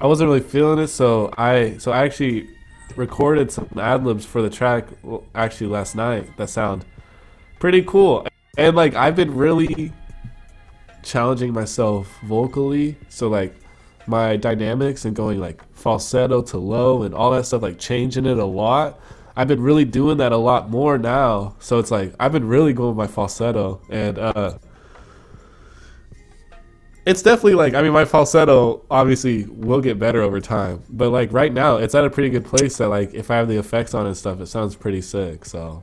[0.00, 2.48] I wasn't really feeling it, so I so I actually
[2.96, 4.88] recorded some ad libs for the track
[5.34, 6.86] actually last night that sound
[7.58, 8.26] pretty cool.
[8.56, 9.92] And like I've been really
[11.02, 13.54] challenging myself vocally, so like
[14.06, 18.38] my dynamics and going like falsetto to low and all that stuff, like changing it
[18.38, 19.00] a lot.
[19.36, 21.54] I've been really doing that a lot more now.
[21.60, 24.58] So it's like I've been really going with my falsetto and uh
[27.06, 30.82] it's definitely like I mean my falsetto obviously will get better over time.
[30.90, 33.48] But like right now it's at a pretty good place that like if I have
[33.48, 35.44] the effects on and stuff it sounds pretty sick.
[35.44, 35.82] So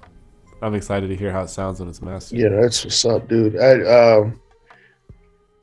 [0.61, 2.39] I'm excited to hear how it sounds when it's mastered.
[2.39, 3.57] Yeah, that's what's up, dude.
[3.57, 4.39] I um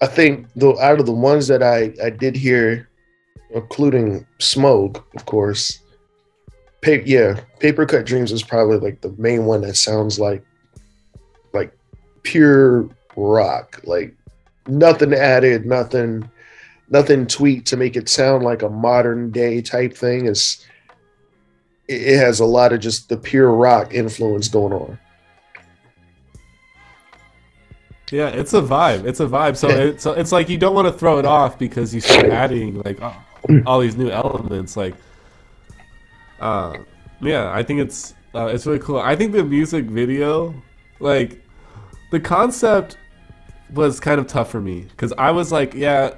[0.05, 2.91] I think though out of the ones that I I did hear,
[3.55, 5.81] including Smoke, of course.
[6.83, 10.45] Pa- yeah, Paper Cut Dreams is probably like the main one that sounds like
[11.55, 11.73] like
[12.23, 12.87] pure
[13.17, 14.15] rock, like
[14.67, 16.31] nothing added, nothing
[16.91, 20.27] nothing tweaked to make it sound like a modern day type thing.
[20.27, 20.67] Is
[21.89, 24.99] it it has a lot of just the pure rock influence going on.
[28.15, 29.07] Yeah, it's a vibe.
[29.07, 29.57] It's a vibe.
[29.57, 32.27] So it's so it's like you don't want to throw it off because you start
[32.27, 33.17] adding like all,
[33.67, 34.77] all these new elements.
[34.77, 34.95] Like,
[36.39, 36.79] uh,
[37.21, 39.01] yeah, I think it's uh, it's really cool.
[39.01, 40.55] I think the music video,
[41.01, 41.45] like,
[42.13, 42.99] the concept
[43.73, 46.15] was kind of tough for me because I was like, yeah,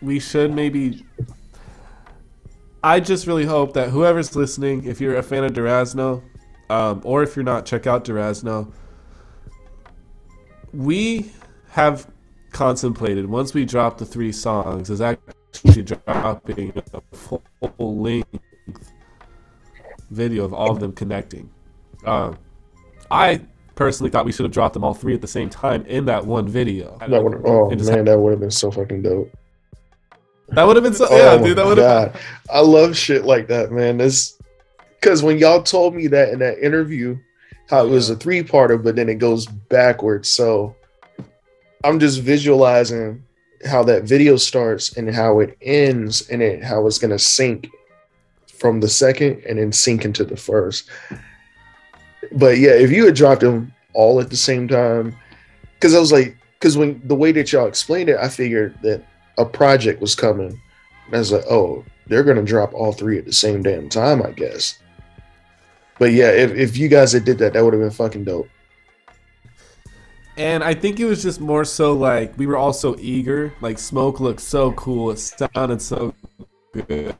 [0.00, 1.04] we should maybe.
[2.84, 6.22] I just really hope that whoever's listening, if you're a fan of Durazno,
[6.70, 8.72] um, or if you're not, check out Durazno
[10.76, 11.32] we
[11.70, 12.10] have
[12.50, 17.42] contemplated once we drop the three songs is actually dropping a full
[17.78, 18.38] length
[20.10, 21.50] video of all of them connecting.
[22.04, 22.38] Um,
[23.10, 23.40] I
[23.74, 26.24] personally thought we should have dropped them all three at the same time in that
[26.24, 26.96] one video.
[27.00, 29.30] That would oh man, that would have been so fucking dope.
[30.48, 31.08] That would have been so.
[31.10, 32.20] Oh Yeah, my dude, that would have.
[32.50, 33.98] I love shit like that, man.
[33.98, 34.38] This
[35.00, 37.18] because when y'all told me that in that interview,
[37.68, 40.28] how it was a three parter, but then it goes backwards.
[40.30, 40.74] So
[41.84, 43.22] I'm just visualizing
[43.64, 47.68] how that video starts and how it ends and it how it's gonna sink
[48.58, 50.88] from the second and then sink into the first.
[52.32, 55.16] But yeah, if you had dropped them all at the same time,
[55.74, 59.04] because I was like, because when the way that y'all explained it, I figured that
[59.38, 60.60] a project was coming.
[61.06, 64.22] And I was like, oh, they're gonna drop all three at the same damn time,
[64.22, 64.78] I guess.
[65.98, 68.48] But yeah, if, if you guys had did that, that would have been fucking dope.
[70.36, 73.54] And I think it was just more so like we were all so eager.
[73.62, 75.10] Like Smoke looked so cool.
[75.10, 76.14] It sounded so
[76.72, 77.16] good.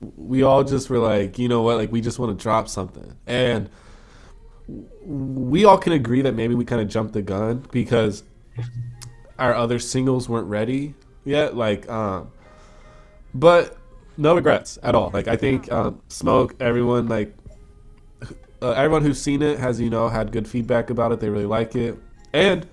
[0.00, 1.76] We all just were like, you know what?
[1.76, 3.16] Like we just want to drop something.
[3.26, 3.70] And
[5.04, 8.24] we all can agree that maybe we kind of jumped the gun because
[9.38, 11.56] our other singles weren't ready yet.
[11.56, 12.32] Like, um,
[13.32, 13.77] but
[14.18, 15.10] no regrets at all.
[15.14, 17.34] Like I think um, Smoke, everyone like
[18.60, 21.20] uh, everyone who's seen it has you know had good feedback about it.
[21.20, 21.96] They really like it,
[22.34, 22.66] and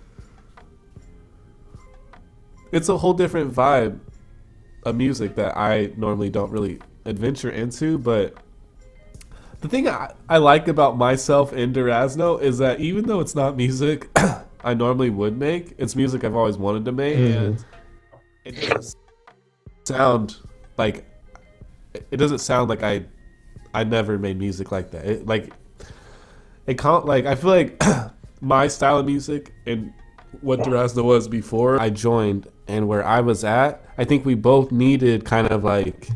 [2.71, 3.99] it's a whole different vibe
[4.84, 7.99] of music that I normally don't really adventure into.
[7.99, 8.36] But
[9.62, 13.55] the thing I, I like about myself in Durazno is that even though it's not
[13.55, 14.10] music
[14.63, 17.63] I normally would make, it's music I've always wanted to make, and
[18.43, 18.97] it doesn't
[19.84, 20.38] sound
[20.77, 21.05] like
[22.12, 23.05] it doesn't sound like I
[23.73, 25.05] I never made music like that.
[25.05, 25.51] It, like
[26.65, 27.81] it can't like I feel like
[28.41, 29.93] my style of music and
[30.41, 34.71] what Durazno was before I joined and where I was at, I think we both
[34.71, 36.10] needed kind of like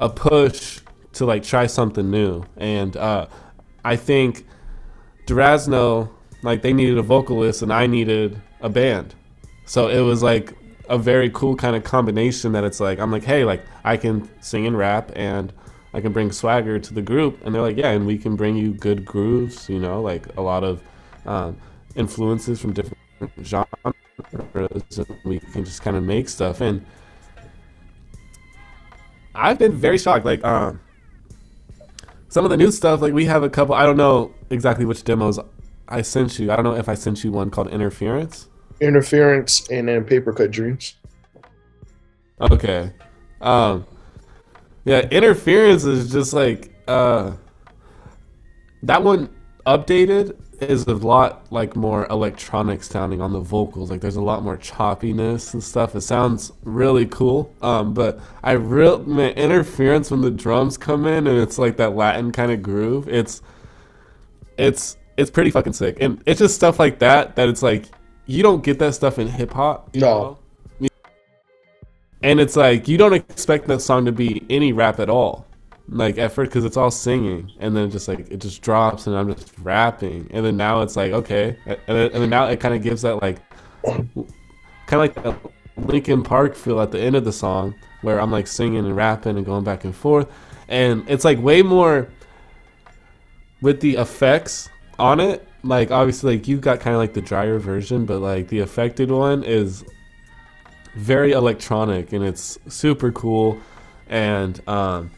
[0.00, 0.80] a push
[1.14, 2.44] to like try something new.
[2.56, 3.26] And uh
[3.84, 4.46] I think
[5.26, 6.10] Durazno
[6.42, 9.14] like they needed a vocalist and I needed a band.
[9.66, 10.54] So it was like
[10.88, 14.28] a very cool kind of combination that it's like I'm like, hey, like I can
[14.42, 15.52] sing and rap and
[15.94, 18.56] I can bring swagger to the group, and they're like, yeah, and we can bring
[18.56, 20.82] you good grooves, you know, like a lot of
[21.24, 21.56] um,
[21.94, 22.98] influences from different
[23.42, 23.68] genres,
[24.54, 26.60] and we can just kind of make stuff.
[26.60, 26.84] And
[29.36, 30.24] I've been very shocked.
[30.24, 30.80] Like, um,
[32.28, 33.76] some of the new stuff, like we have a couple.
[33.76, 35.38] I don't know exactly which demos
[35.86, 36.50] I sent you.
[36.50, 38.48] I don't know if I sent you one called Interference.
[38.80, 40.96] Interference and then Paper Cut Dreams.
[42.40, 42.92] Okay.
[43.40, 43.86] Um
[44.84, 47.32] yeah, interference is just like uh
[48.82, 49.30] that one
[49.66, 53.90] updated is a lot like more electronic sounding on the vocals.
[53.90, 55.94] Like there's a lot more choppiness and stuff.
[55.94, 57.54] It sounds really cool.
[57.62, 61.94] Um but I real man interference when the drums come in and it's like that
[61.94, 63.08] Latin kind of groove.
[63.08, 63.42] It's
[64.58, 65.98] it's it's pretty fucking sick.
[66.00, 67.86] And it's just stuff like that that it's like
[68.26, 69.94] you don't get that stuff in hip hop.
[69.94, 70.38] No.
[72.22, 75.44] And it's like you don't expect that song to be any rap at all,
[75.90, 79.14] like at first because it's all singing, and then just like it just drops, and
[79.14, 82.60] I'm just rapping, and then now it's like okay, and then, and then now it
[82.60, 83.40] kind of gives that like
[83.84, 84.26] kind of
[84.92, 85.36] like that
[85.76, 89.36] Linkin Park feel at the end of the song where I'm like singing and rapping
[89.36, 90.26] and going back and forth,
[90.68, 92.08] and it's like way more
[93.60, 95.46] with the effects on it.
[95.64, 99.10] Like obviously, like you got kind of like the drier version, but like the affected
[99.10, 99.84] one is
[100.94, 103.58] very electronic and it's super cool,
[104.08, 105.10] and um,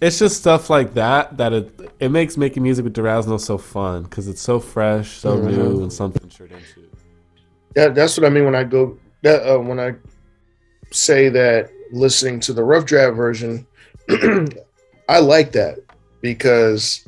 [0.00, 4.02] it's just stuff like that that it it makes making music with Durazno so fun
[4.02, 5.50] because it's so fresh, so Mhm.
[5.50, 6.80] new, and something straight into.
[7.74, 9.94] That, that's what I mean when I go that uh, when I
[10.90, 13.66] say that listening to the rough draft version,
[15.08, 15.78] I like that
[16.20, 17.06] because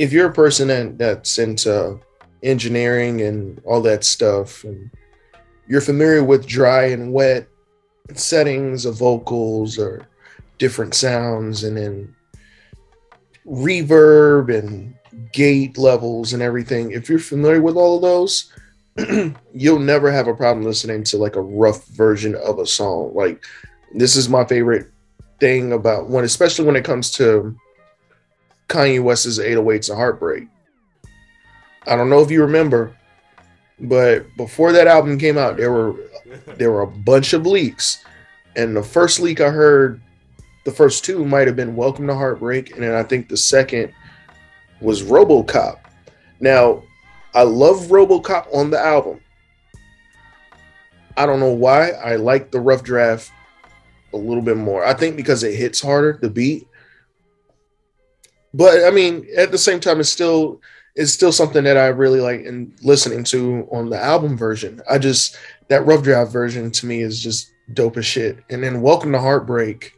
[0.00, 2.00] if you're a person that, that's into
[2.42, 4.90] engineering and all that stuff, and
[5.68, 7.46] you're familiar with dry and wet
[8.14, 10.08] settings of vocals or
[10.56, 12.16] different sounds, and then
[13.46, 14.94] reverb and
[15.34, 18.50] gate levels and everything, if you're familiar with all of those,
[19.52, 23.12] you'll never have a problem listening to like a rough version of a song.
[23.14, 23.44] Like
[23.94, 24.90] this is my favorite
[25.40, 27.54] thing about when, especially when it comes to
[28.70, 30.46] Kanye West's 808s and Heartbreak.
[31.86, 32.96] I don't know if you remember,
[33.80, 35.96] but before that album came out, there were
[36.56, 38.04] there were a bunch of leaks,
[38.54, 40.00] and the first leak I heard,
[40.64, 43.92] the first two might have been "Welcome to Heartbreak," and then I think the second
[44.80, 45.78] was "RoboCop."
[46.38, 46.84] Now,
[47.34, 49.20] I love RoboCop on the album.
[51.16, 53.32] I don't know why I like the rough draft
[54.12, 54.84] a little bit more.
[54.84, 56.68] I think because it hits harder, the beat.
[58.52, 60.60] But I mean, at the same time, it's still
[60.96, 64.80] it's still something that I really like in listening to on the album version.
[64.90, 65.36] I just
[65.68, 68.38] that rough draft version to me is just dope as shit.
[68.50, 69.94] And then Welcome to Heartbreak.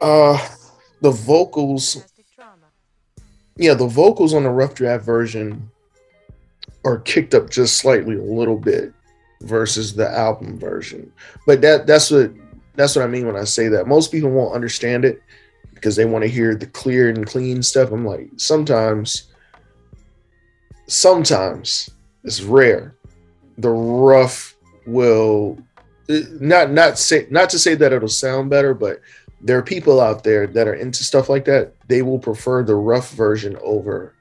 [0.00, 0.38] Uh
[1.00, 2.04] the vocals
[3.56, 5.70] yeah, the vocals on the rough draft version
[6.84, 8.92] are kicked up just slightly a little bit
[9.42, 11.12] versus the album version.
[11.46, 12.32] But that that's what
[12.74, 13.86] that's what I mean when I say that.
[13.86, 15.22] Most people won't understand it
[15.82, 17.90] because they want to hear the clear and clean stuff.
[17.90, 19.32] I'm like, sometimes
[20.86, 21.90] sometimes
[22.22, 22.94] it's rare.
[23.58, 24.54] The rough
[24.86, 25.58] will
[26.08, 29.00] uh, not not say not to say that it'll sound better, but
[29.40, 31.74] there are people out there that are into stuff like that.
[31.88, 34.14] They will prefer the rough version over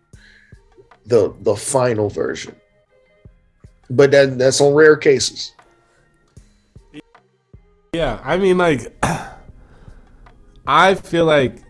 [1.06, 2.56] the the final version.
[3.88, 5.54] But that that's on rare cases.
[7.94, 8.96] Yeah, I mean, like,
[10.68, 11.64] I feel like,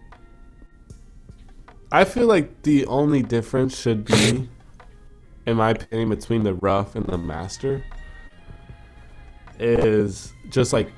[1.91, 4.49] I feel like the only difference should be,
[5.45, 7.83] in my opinion, between the rough and the master,
[9.59, 10.91] is just like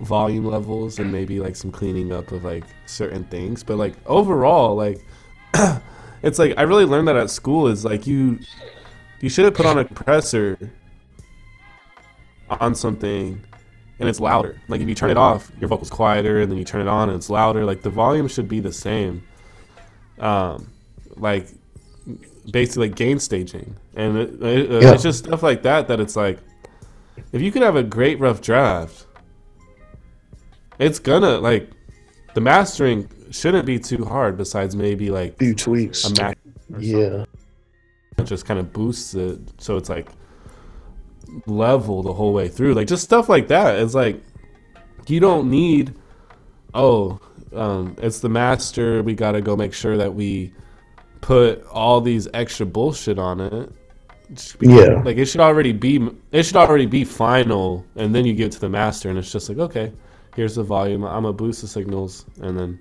[0.00, 3.62] volume levels and maybe like some cleaning up of like certain things.
[3.62, 5.04] But like overall, like,
[6.22, 8.38] it's like I really learned that at school is like you,
[9.20, 10.58] you should have put on a compressor
[12.48, 13.44] on something
[14.00, 14.60] and it's louder.
[14.68, 17.08] Like if you turn it off, your vocal's quieter, and then you turn it on
[17.08, 17.64] and it's louder.
[17.64, 19.22] Like the volume should be the same.
[20.18, 20.72] Um,
[21.16, 21.48] like
[22.50, 24.94] basically like gain staging, and it, it, Yeah.
[24.94, 26.38] it's just stuff like that that it's like
[27.32, 29.06] if you can have a great rough draft,
[30.78, 31.70] it's gonna like
[32.34, 34.36] the mastering shouldn't be too hard.
[34.36, 36.04] Besides maybe like Few tweaks.
[36.04, 36.38] a Mac,
[36.72, 37.24] or Yeah.
[38.16, 40.08] it just kind of boosts it so it's like
[41.46, 42.74] level the whole way through.
[42.74, 43.78] Like just stuff like that.
[43.78, 44.20] It's like
[45.06, 45.94] you don't need
[46.74, 47.18] oh
[47.54, 49.02] um it's the master.
[49.02, 50.52] We gotta go make sure that we
[51.20, 53.72] put all these extra bullshit on it.
[54.30, 55.02] It should be- Yeah.
[55.04, 58.52] like it should already be it should already be final and then you give it
[58.52, 59.92] to the master and it's just like okay
[60.36, 61.04] here's the volume.
[61.04, 62.78] I'm gonna boost the signals and then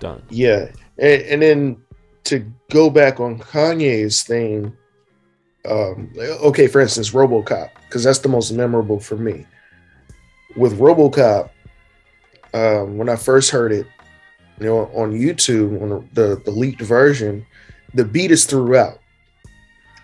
[0.00, 0.22] done.
[0.30, 0.72] Yeah.
[0.98, 1.82] And, and then
[2.24, 4.76] to go back on Kanye's thing,
[5.68, 9.46] um, okay, for instance, RoboCop, because that's the most memorable for me.
[10.56, 11.50] With RoboCop,
[12.54, 13.86] um, when I first heard it,
[14.58, 17.46] you know, on YouTube, on the the leaked version,
[17.94, 18.98] the beat is throughout,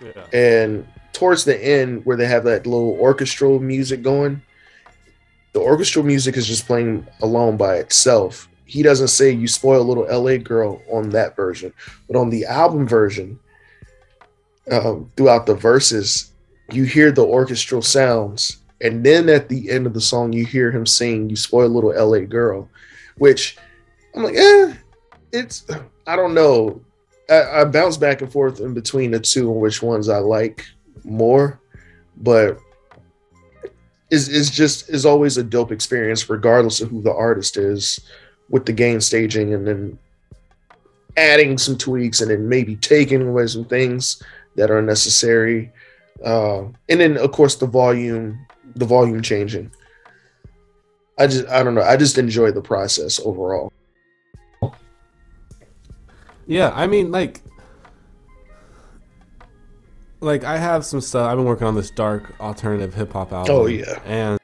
[0.00, 0.26] Yeah.
[0.32, 4.42] and towards the end where they have that little orchestral music going,
[5.52, 8.48] the orchestral music is just playing alone by itself.
[8.66, 11.72] He doesn't say you spoil little LA girl on that version,
[12.08, 13.38] but on the album version,
[14.70, 16.32] um, throughout the verses,
[16.72, 20.70] you hear the orchestral sounds, and then at the end of the song, you hear
[20.70, 22.68] him sing "You Spoil Little LA Girl,"
[23.18, 23.56] which
[24.14, 24.74] I'm like, eh,
[25.32, 25.66] it's
[26.06, 26.80] I don't know.
[27.28, 30.64] I, I bounce back and forth in between the two and which ones I like
[31.04, 31.60] more,
[32.18, 32.58] but
[34.10, 38.00] is is just is always a dope experience regardless of who the artist is
[38.48, 39.98] with the gain staging and then
[41.16, 44.22] adding some tweaks and then maybe taking away some things
[44.56, 45.70] that are necessary
[46.24, 49.70] uh, and then of course the volume the volume changing
[51.18, 53.72] i just i don't know i just enjoy the process overall
[56.46, 57.42] Yeah, I mean, like,
[60.20, 61.28] like I have some stuff.
[61.28, 63.54] I've been working on this dark alternative hip hop album.
[63.54, 63.98] Oh, yeah.
[64.04, 64.38] and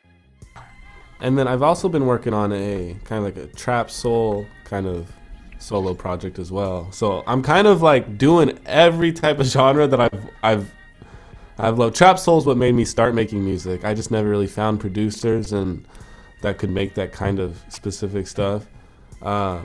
[1.21, 4.87] and then I've also been working on a kind of like a trap soul kind
[4.87, 5.11] of
[5.63, 6.91] solo project as well.
[6.93, 10.75] So I'm kind of like doing every type of genre that I've I've
[11.59, 11.97] I've loved.
[11.97, 13.85] Trap soul is what made me start making music.
[13.85, 15.87] I just never really found producers and
[16.43, 18.67] that could make that kind of specific stuff.
[19.21, 19.61] Uh,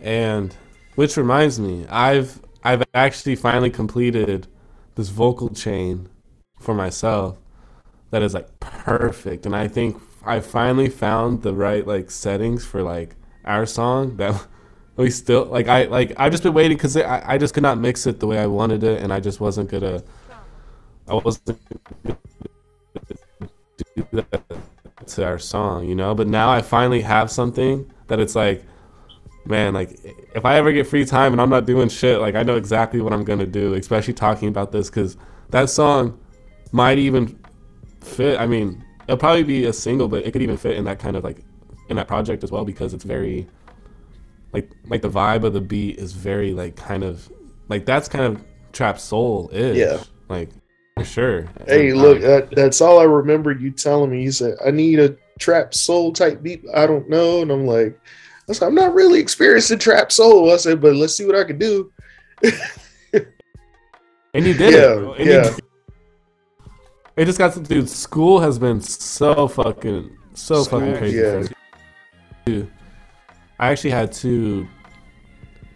[0.00, 0.54] and
[0.94, 4.46] which reminds me, I've I've actually finally completed
[4.94, 6.08] this vocal chain
[6.58, 7.38] for myself
[8.10, 12.82] that is like perfect, and I think I finally found the right like settings for
[12.82, 13.14] like
[13.44, 14.46] our song that
[14.98, 15.68] we still like.
[15.68, 18.26] I like I've just been waiting because I I just could not mix it the
[18.26, 20.02] way I wanted it, and I just wasn't gonna.
[21.08, 21.58] I wasn't
[22.04, 22.18] gonna
[23.96, 24.42] do that
[25.06, 26.14] to our song, you know.
[26.14, 28.64] But now I finally have something that it's like
[29.48, 29.98] man, like
[30.34, 33.00] if I ever get free time and I'm not doing shit, like I know exactly
[33.00, 33.74] what I'm gonna do.
[33.74, 35.16] Especially talking about this because
[35.50, 36.18] that song
[36.72, 37.38] might even
[38.00, 38.38] fit.
[38.38, 41.16] I mean, it'll probably be a single, but it could even fit in that kind
[41.16, 41.38] of like
[41.88, 43.48] in that project as well because it's very
[44.52, 47.30] like like the vibe of the beat is very like kind of
[47.68, 50.00] like that's kind of trap soul is Yeah.
[50.28, 50.50] like
[50.96, 51.46] for sure.
[51.66, 54.98] hey And, look that, that's all i remember you telling me you said i need
[54.98, 57.98] a trap soul type beat i don't know and i'm like
[58.48, 61.44] I said, i'm not really experiencing trap soul i said but let's see what i
[61.44, 61.92] can do
[64.34, 65.18] And you did Yeah, it.
[65.20, 65.42] And yeah.
[65.54, 65.60] did-
[67.16, 67.88] It just got to dude.
[67.88, 71.16] School has been so fucking so School, fucking crazy.
[71.18, 71.42] yeah.
[72.44, 72.70] Dude,
[73.58, 74.68] I actually had to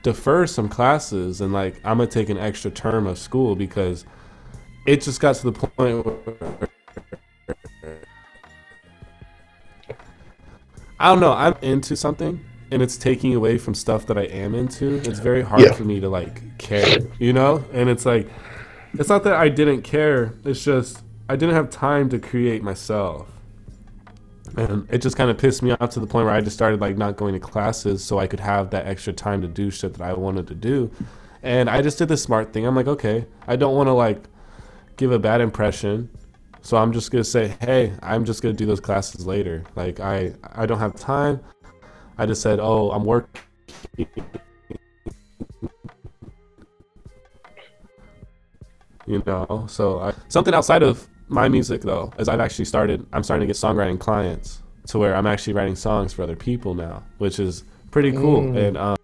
[0.03, 4.05] defer some classes and like I'm gonna take an extra term of school because
[4.87, 6.68] it just got to the point where
[10.99, 11.33] I don't know.
[11.33, 14.97] I'm into something and it's taking away from stuff that I am into.
[15.05, 15.72] It's very hard Yeah.
[15.72, 17.64] for me to like care, you know?
[17.72, 18.28] And it's like
[18.95, 20.35] it's not that I didn't care.
[20.45, 23.28] It's just I didn't have time to create myself.
[24.57, 26.80] And it just kind of pissed me off to the point where I just started
[26.80, 29.94] like not going to classes so I could have that extra time to do shit
[29.94, 30.90] that I wanted to do.
[31.42, 32.66] And I just did the smart thing.
[32.66, 34.22] I'm like, okay, I don't want to like
[34.96, 36.11] give a bad impression.
[36.61, 39.64] So I'm just gonna say, hey, I'm just gonna do those classes later.
[39.74, 41.40] Like I, I don't have time.
[42.18, 43.42] I just said, oh, I'm working.
[49.07, 53.07] You know, so I, something outside of my music though is I've actually started.
[53.12, 56.74] I'm starting to get songwriting clients to where I'm actually writing songs for other people
[56.74, 58.43] now, which is pretty cool.
[58.43, 58.68] Mm.
[58.68, 58.97] And um,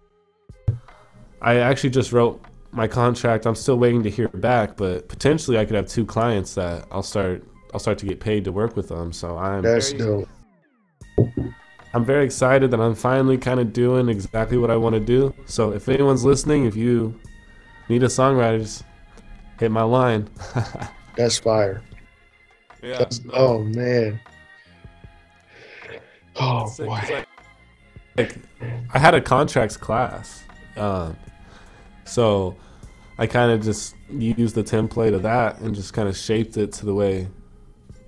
[1.41, 3.45] I actually just wrote my contract.
[3.45, 7.03] I'm still waiting to hear back, but potentially I could have two clients that I'll
[7.03, 7.43] start.
[7.73, 9.13] I'll start to get paid to work with them.
[9.13, 10.29] So I'm that's very, dope
[11.93, 15.33] I'm very excited that I'm finally kind of doing exactly what I want to do.
[15.45, 17.19] So if anyone's listening, if you
[17.89, 18.83] need a songwriter, just
[19.59, 20.29] hit my line.
[21.15, 21.81] that's fire
[22.81, 23.07] yeah.
[23.33, 24.19] oh man
[26.37, 27.27] oh Sick, boy Like,
[28.17, 28.37] like,
[28.93, 30.43] I had a contracts class,
[30.75, 31.15] um,
[32.05, 32.55] so
[33.17, 36.71] I kind of just used the template of that and just kind of shaped it
[36.73, 37.27] to the way,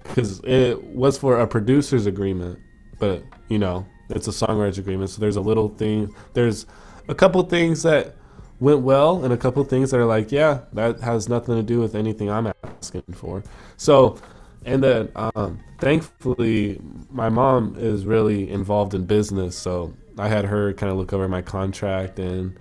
[0.03, 2.59] because it was for a producer's agreement,
[2.99, 5.09] but you know it's a songwriter's agreement.
[5.09, 6.65] So there's a little thing, there's
[7.07, 8.15] a couple things that
[8.59, 11.80] went well, and a couple things that are like, yeah, that has nothing to do
[11.80, 13.43] with anything I'm asking for.
[13.78, 14.17] So
[14.66, 20.72] and then um, thankfully my mom is really involved in business so i had her
[20.74, 22.57] kind of look over my contract and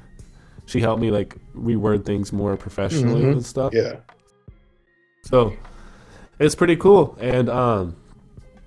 [0.66, 3.32] she helped me like reword things more professionally Mhm.
[3.32, 3.72] and stuff.
[3.74, 3.96] Yeah.
[5.24, 5.52] So
[6.38, 7.16] it's pretty cool.
[7.20, 7.96] And um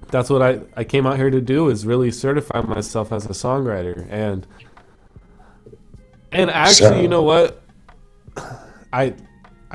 [0.09, 3.29] that's what I, I came out here to do is really certify myself as a
[3.29, 4.05] songwriter.
[4.09, 4.45] And
[6.33, 7.61] and actually, So- you know what?
[8.91, 9.13] I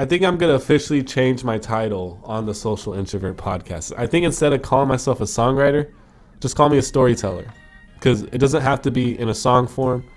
[0.01, 3.93] I think I'm gonna officially change my title on the Social Introvert podcast.
[3.99, 5.91] I think instead of calling myself a songwriter,
[6.39, 7.53] just call me a storyteller.
[7.95, 10.09] Because it doesn't have to be in a song form.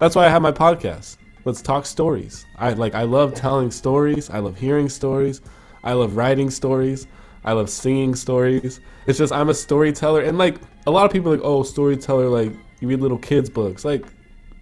[0.00, 1.18] That's why I have my podcast.
[1.44, 2.46] Let's talk stories.
[2.56, 4.28] I like I love telling stories.
[4.28, 5.40] I love hearing stories.
[5.84, 7.06] I love writing stories.
[7.44, 8.80] I love singing stories.
[9.06, 10.56] It's just I'm a storyteller and like
[10.88, 14.04] a lot of people like, "Oh, storyteller like you read little kids books." Like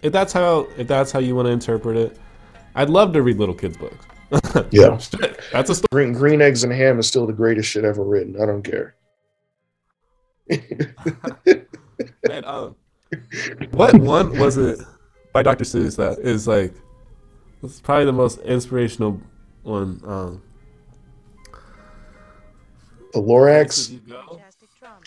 [0.03, 2.19] if that's how if that's how you want to interpret it,
[2.75, 4.05] I'd love to read little kids books.
[4.71, 4.99] Yeah.
[5.51, 5.87] That's a story.
[5.91, 8.41] Green, green eggs and ham is still the greatest shit ever written.
[8.41, 8.95] I don't care.
[12.27, 12.75] Man, um,
[13.71, 14.79] what one was it
[15.33, 15.63] by Dr.
[15.63, 16.73] Seuss that is like
[17.63, 19.19] it's probably the most inspirational
[19.63, 20.01] one.
[20.05, 20.41] Um,
[23.13, 23.99] the Lorax.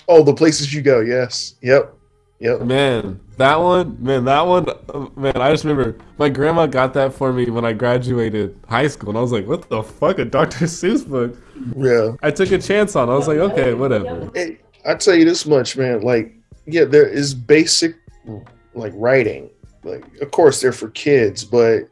[0.09, 1.01] Oh, the places you go.
[1.01, 1.55] Yes.
[1.63, 1.95] Yep.
[2.41, 2.63] Yep.
[2.63, 4.67] Man, that one, man, that one,
[5.15, 5.37] man.
[5.37, 9.19] I just remember my grandma got that for me when I graduated high school, and
[9.19, 10.65] I was like, "What the fuck, a Dr.
[10.65, 11.37] Seuss book?"
[11.77, 12.17] Yeah.
[12.23, 13.11] I took a chance on.
[13.11, 13.13] it.
[13.13, 16.01] I was like, "Okay, whatever." Hey, I tell you this much, man.
[16.01, 16.35] Like,
[16.65, 17.97] yeah, there is basic
[18.73, 19.51] like writing.
[19.85, 21.83] Like, of course, they're for kids, but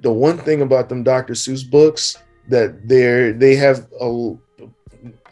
[0.00, 1.34] the one thing about them Dr.
[1.34, 2.16] Seuss books
[2.48, 4.34] that they're they have a,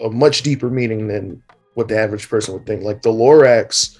[0.02, 1.42] a much deeper meaning than
[1.72, 2.82] what the average person would think.
[2.82, 3.98] Like the Lorax.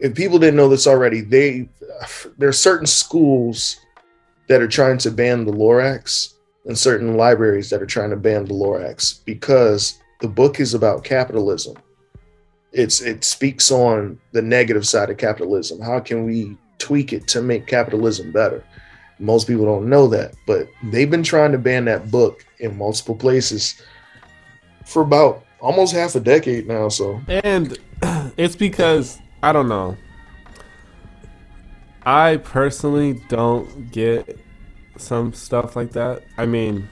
[0.00, 1.68] If people didn't know this already, they
[2.38, 3.76] there are certain schools
[4.48, 6.34] that are trying to ban the Lorax
[6.64, 11.04] and certain libraries that are trying to ban the Lorax because the book is about
[11.04, 11.76] capitalism.
[12.72, 15.80] It's it speaks on the negative side of capitalism.
[15.80, 18.64] How can we tweak it to make capitalism better?
[19.18, 23.16] Most people don't know that, but they've been trying to ban that book in multiple
[23.16, 23.82] places
[24.86, 26.88] for about almost half a decade now.
[26.88, 27.78] So And
[28.36, 29.96] it's because I don't know.
[32.04, 34.38] I personally don't get
[34.96, 36.22] some stuff like that.
[36.38, 36.88] I mean,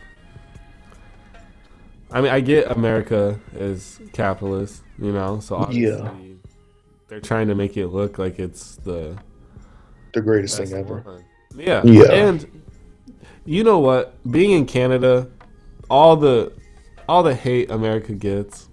[2.11, 6.11] I mean, I get America is capitalist, you know, so obviously Yeah.
[7.09, 9.18] they're trying to make it look like it's the
[10.14, 11.01] the greatest thing ever.
[11.01, 11.24] one.
[11.55, 11.82] Yeah.
[11.84, 12.11] Yeah.
[12.12, 12.62] And
[13.44, 14.14] you know what?
[14.30, 15.28] Being in Canada,
[15.90, 16.53] all the
[17.09, 18.68] all the hate America gets,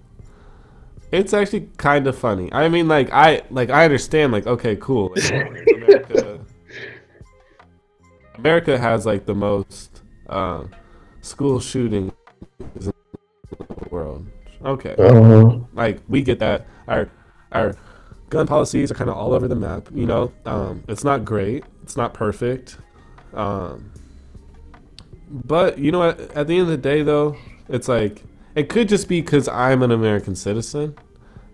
[1.12, 2.52] it's actually kind of funny.
[2.52, 4.32] I mean, like I like I understand.
[4.32, 5.12] Like, okay, cool.
[5.14, 5.24] Like,
[5.74, 6.40] America,
[8.36, 10.64] America has like the most uh,
[11.20, 12.12] school shootings
[12.60, 12.92] in
[13.50, 14.26] the world.
[14.64, 15.58] Okay, Uh-huh.
[15.74, 16.66] like we get that.
[16.88, 17.08] Our
[17.52, 17.74] our
[18.30, 19.88] gun policies are kind of all over the map.
[19.94, 21.64] You know, um, it's not great.
[21.82, 22.78] It's not perfect.
[23.34, 23.92] Um,
[25.30, 26.20] but you know what?
[26.36, 27.36] At the end of the day, though,
[27.68, 28.22] it's like
[28.56, 30.96] it could just be because I'm an American citizen.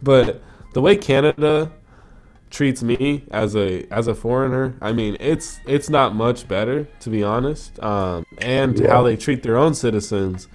[0.03, 0.41] But
[0.73, 1.71] the way Canada
[2.51, 7.11] treats me as a as a foreigner, I mean, it's it's not much better to
[7.11, 7.79] be honest.
[7.83, 8.91] Um, and Yeah.
[8.93, 10.49] how they treat their own citizens.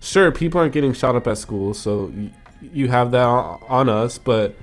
[0.00, 2.30] Sure, people aren't getting shot up at school, so y-
[2.72, 4.18] you have that on us.
[4.18, 4.54] But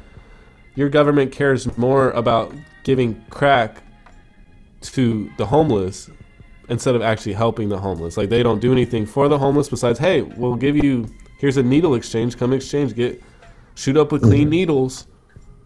[0.75, 3.81] your government cares more about giving crack
[4.81, 6.09] to the homeless
[6.69, 8.15] instead of actually helping the homeless.
[8.17, 11.07] Like they don't do anything for the homeless besides, hey, we'll give you
[11.39, 12.37] here's a needle exchange.
[12.37, 13.21] Come exchange, get
[13.75, 14.49] shoot up with clean mm-hmm.
[14.51, 15.07] needles,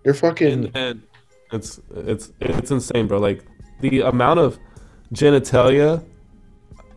[0.05, 1.03] You're fucking and, and
[1.51, 3.19] it's it's it's insane, bro.
[3.19, 3.43] Like
[3.81, 4.57] the amount of
[5.13, 6.03] genitalia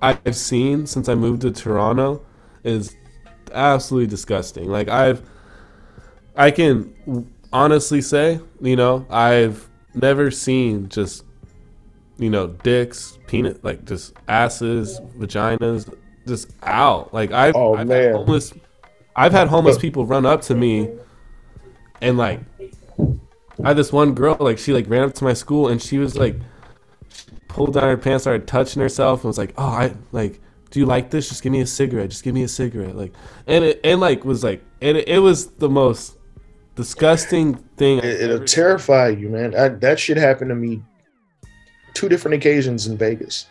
[0.00, 2.24] I've seen since I moved to Toronto
[2.62, 2.96] is
[3.52, 4.68] absolutely disgusting.
[4.68, 5.22] Like I've
[6.36, 6.94] I can
[7.52, 11.24] honestly say, you know, I've never seen just
[12.18, 15.92] you know, dicks, peanut, like just asses, vaginas,
[16.26, 17.12] just out.
[17.12, 18.14] Like I've, Oh, I've man.
[18.14, 18.54] homeless,
[19.16, 20.90] I've had homeless people run up to me,
[22.02, 22.40] and like,
[23.64, 25.96] I had this one girl, like she like ran up to my school and she
[25.96, 26.36] was like,
[27.08, 30.40] she pulled down her pants, started touching herself, and was like, oh, I like,
[30.70, 31.28] do you like this?
[31.30, 32.10] Just give me a cigarette.
[32.10, 32.94] Just give me a cigarette.
[32.94, 33.14] Like,
[33.46, 36.18] and it, and like was like, and it, it was the most
[36.74, 37.98] disgusting thing.
[37.98, 39.54] It, it'll ever terrify you, man.
[39.54, 40.82] I, that shit happened to me
[41.94, 43.46] two different occasions in Vegas.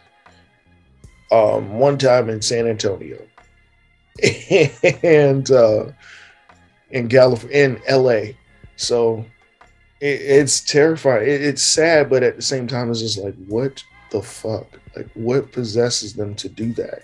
[1.32, 3.20] Um, one time in San Antonio,
[5.04, 5.86] and uh,
[6.92, 8.34] in California, in LA.
[8.78, 9.26] So
[10.00, 11.24] it, it's terrifying.
[11.24, 14.68] It, it's sad, but at the same time, it's just like, what the fuck?
[14.96, 17.02] Like, what possesses them to do that?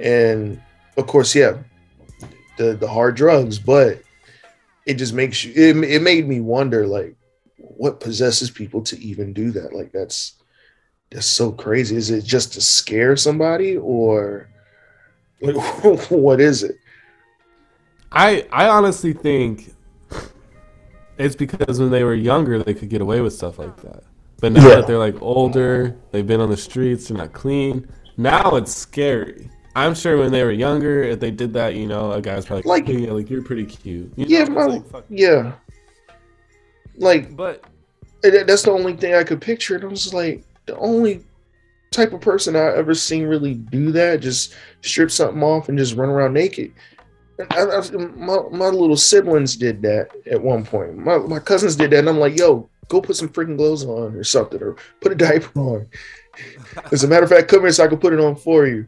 [0.00, 0.60] And
[0.96, 1.58] of course, yeah,
[2.56, 4.02] the the hard drugs, but
[4.86, 5.52] it just makes you.
[5.54, 7.14] It, it made me wonder, like,
[7.56, 9.72] what possesses people to even do that?
[9.72, 10.34] Like, that's
[11.10, 11.96] that's so crazy.
[11.96, 14.48] Is it just to scare somebody or
[16.10, 16.78] what is it?
[18.12, 19.72] I I honestly think
[21.18, 24.02] it's because when they were younger they could get away with stuff like that.
[24.40, 24.74] But now Yeah.
[24.76, 27.88] that they're like older, they've been on the streets, they're not clean.
[28.16, 29.50] Now it's scary.
[29.76, 32.68] I'm sure when they were younger, if they did that, you know, a guy's probably
[32.68, 34.12] Like- like, yeah, like you're pretty cute.
[34.16, 35.52] You Yeah, know, my, like, yeah.
[36.96, 37.64] Like But
[38.22, 39.76] that's the only thing I could picture.
[39.76, 41.24] And I was like, the only
[41.90, 45.96] type of person I ever seen really do that, just strip something off and just
[45.96, 46.72] run around naked.
[47.50, 50.96] I, I, my, my little siblings did that at one point.
[50.96, 54.14] My, my cousins did that, and I'm like, yo, go put some freaking clothes on
[54.14, 55.88] or something, or put a diaper on.
[56.92, 58.86] As a matter of fact, come here so I can put it on for you.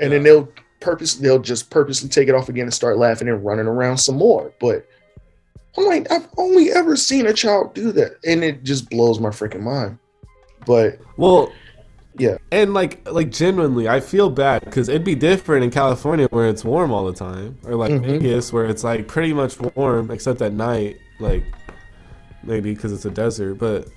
[0.00, 0.48] And then they'll
[0.80, 4.16] purpose, they'll just purposely take it off again and start laughing and running around some
[4.16, 4.52] more.
[4.60, 4.88] But
[5.76, 9.30] I'm like, I've only ever seen a child do that, and it just blows my
[9.30, 9.98] freaking mind.
[10.66, 11.52] But Well,
[12.18, 12.38] Yeah.
[12.50, 16.64] and like like genuinely, I feel bad because it'd be different in California where it's
[16.64, 18.06] warm all the time, or like Mhm.
[18.06, 21.44] Vegas where it's like pretty much warm except at night, like
[22.42, 23.54] maybe because it's a desert.
[23.58, 23.88] But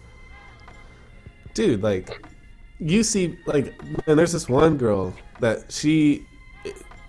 [1.54, 2.26] dude, like
[2.80, 3.74] you see, like
[4.08, 6.26] and there's this one girl that she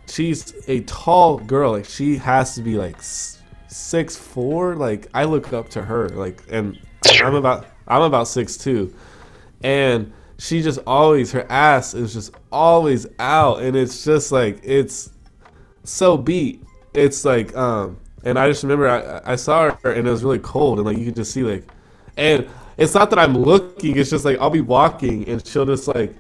[0.09, 2.97] she's a tall girl, like she has to be like
[3.69, 4.77] six four.
[4.77, 6.79] Like I look up to her, like and
[7.23, 8.95] I'm about I'm about six two
[9.63, 15.13] and she just always her ass is just always out and it's just like it's
[15.85, 16.65] so beat.
[16.95, 20.41] It's like um and i just remember i, I saw her and it was really
[20.41, 21.65] cold and like you could just see like
[22.17, 25.87] and it's not that i'm looking it's just like i'll be walking and she'll just
[25.89, 26.15] like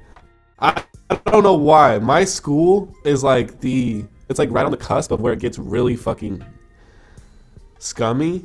[0.61, 1.99] i, I don't know why.
[1.99, 5.59] My school is like the it's like right on the cusp of where it gets
[5.59, 6.45] really fucking
[7.79, 8.45] scummy.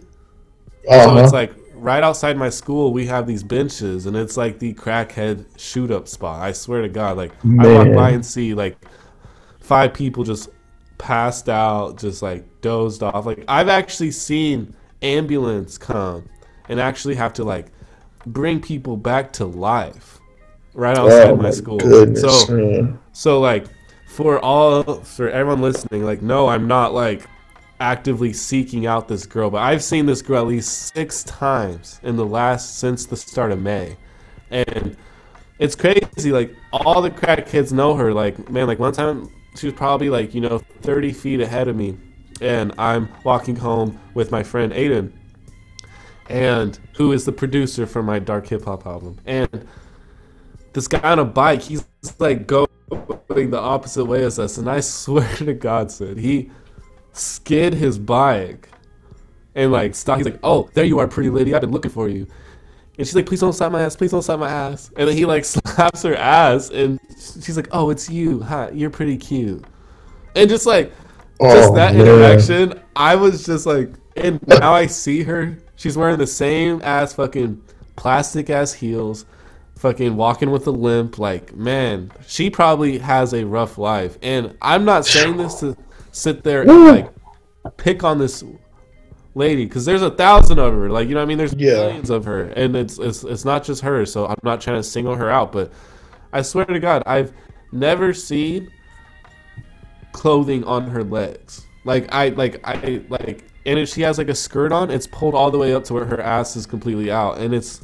[0.90, 4.60] So uh it's like right outside my school, we have these benches, and it's like
[4.60, 6.42] the crackhead shoot up spot.
[6.42, 8.78] I swear to God, like I walk by and see like
[9.60, 10.50] five people just
[10.98, 13.26] passed out, just like dozed off.
[13.26, 16.28] Like I've actually seen ambulance come
[16.70, 17.68] and actually have to like
[18.26, 20.20] bring people back to life
[20.74, 21.78] right oh outside oh my my school.
[21.78, 23.00] goodness, So man.
[23.12, 23.66] so like
[24.08, 27.28] for all for everyone listening, like no, I'm not like
[27.80, 32.16] actively seeking out this girl, but I've seen this girl at least six times in
[32.16, 33.98] the last since the start of May.
[34.50, 34.96] And
[35.60, 38.14] it's crazy, like all the crack kids know her.
[38.14, 41.76] Like, man, like one time she was probably like, you know, thirty feet ahead of
[41.76, 41.98] me.
[42.42, 45.14] And I'm walking home with my friend Aiden.
[46.28, 49.18] And who is the producer for my dark hip hop album.
[49.26, 49.68] And
[50.74, 51.86] this guy on a bike, he's
[52.20, 52.68] like going
[53.28, 56.52] the opposite way as us, and I swear to God, said he
[57.16, 58.70] skid his bike
[59.56, 60.18] and like stop.
[60.18, 61.54] He's like, oh, "Oh, there you are, pretty lady.
[61.54, 62.28] I've been looking for you."
[62.98, 63.96] And she's like, "Please don't slap my ass.
[63.96, 67.68] Please don't slap my ass." And then he like slaps her ass, and she's like,
[67.72, 68.42] "Oh, it's you.
[68.42, 69.64] Hi, you're pretty cute."
[70.36, 70.92] And just like
[71.52, 72.08] just Oh, that man.
[72.08, 75.58] interaction, I was just like, and now I see her.
[75.76, 77.62] She's wearing the same ass fucking
[77.98, 79.26] plastic ass heels,
[79.76, 81.20] fucking walking with a limp.
[81.20, 84.18] Like, man, she probably has a rough life.
[84.22, 85.76] And I'm not saying this to
[86.16, 87.10] sit there and like
[87.78, 88.44] pick on this
[89.36, 90.90] lady because there's a thousand of her.
[90.90, 91.74] Like, you know, what I mean, there's Yeah.
[91.74, 94.06] millions of her, and it's it's it's not just her.
[94.06, 95.72] So I'm not trying to single her out, but
[96.32, 97.34] I swear to God, I've
[97.72, 98.72] never seen
[100.14, 101.66] clothing on her legs.
[101.84, 105.36] Like I like I like and if she has like a skirt on, it's pulled
[105.36, 107.82] all the way up to where her ass is completely out and it's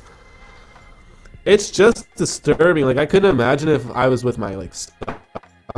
[1.44, 2.86] it's just disturbing.
[2.86, 4.74] Like I couldn't imagine if I was with my like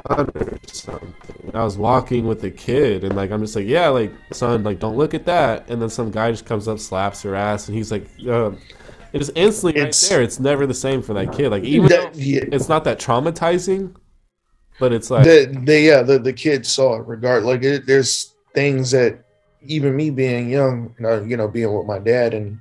[0.06, 1.14] or something.
[1.48, 4.64] And I was walking with a kid and like I'm just like, yeah, like son,
[4.64, 5.70] like don't look at that.
[5.70, 8.52] And then some guy just comes up, slaps her ass, and he's like, uh,
[9.14, 10.22] it is instantly It's- right there.
[10.24, 11.50] It's never the same for that kid.
[11.50, 13.96] Like even That, yeah, it's not that traumatizing,
[14.80, 18.34] but it's like the, the yeah the, the kids saw it regard like it, there's
[18.54, 19.24] things that
[19.62, 22.60] even me being young you know, you know being with my dad and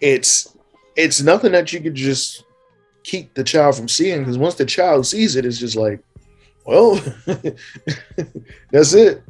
[0.00, 0.56] it's
[0.96, 2.44] it's nothing that you could just
[3.06, 6.00] keep the child from seeing because once the child sees it it's just like
[6.64, 6.94] well
[8.70, 9.22] that's it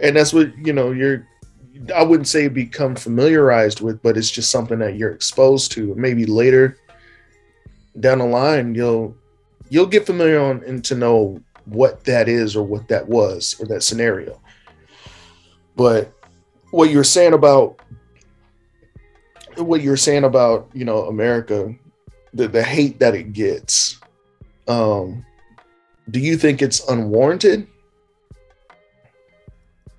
[0.00, 1.26] and that's what you know you're
[1.94, 6.24] i wouldn't say become familiarized with but it's just something that you're exposed to maybe
[6.24, 6.78] later
[7.98, 9.16] down the line you'll
[9.68, 13.66] you'll get familiar on and to know what that is or what that was or
[13.66, 14.40] that scenario.
[15.74, 16.12] But
[16.70, 17.80] what you're saying about
[19.56, 21.74] what you're saying about you know America,
[22.36, 24.00] the the hate that it gets,
[24.68, 25.24] um,
[26.10, 27.66] do you think it's unwarranted?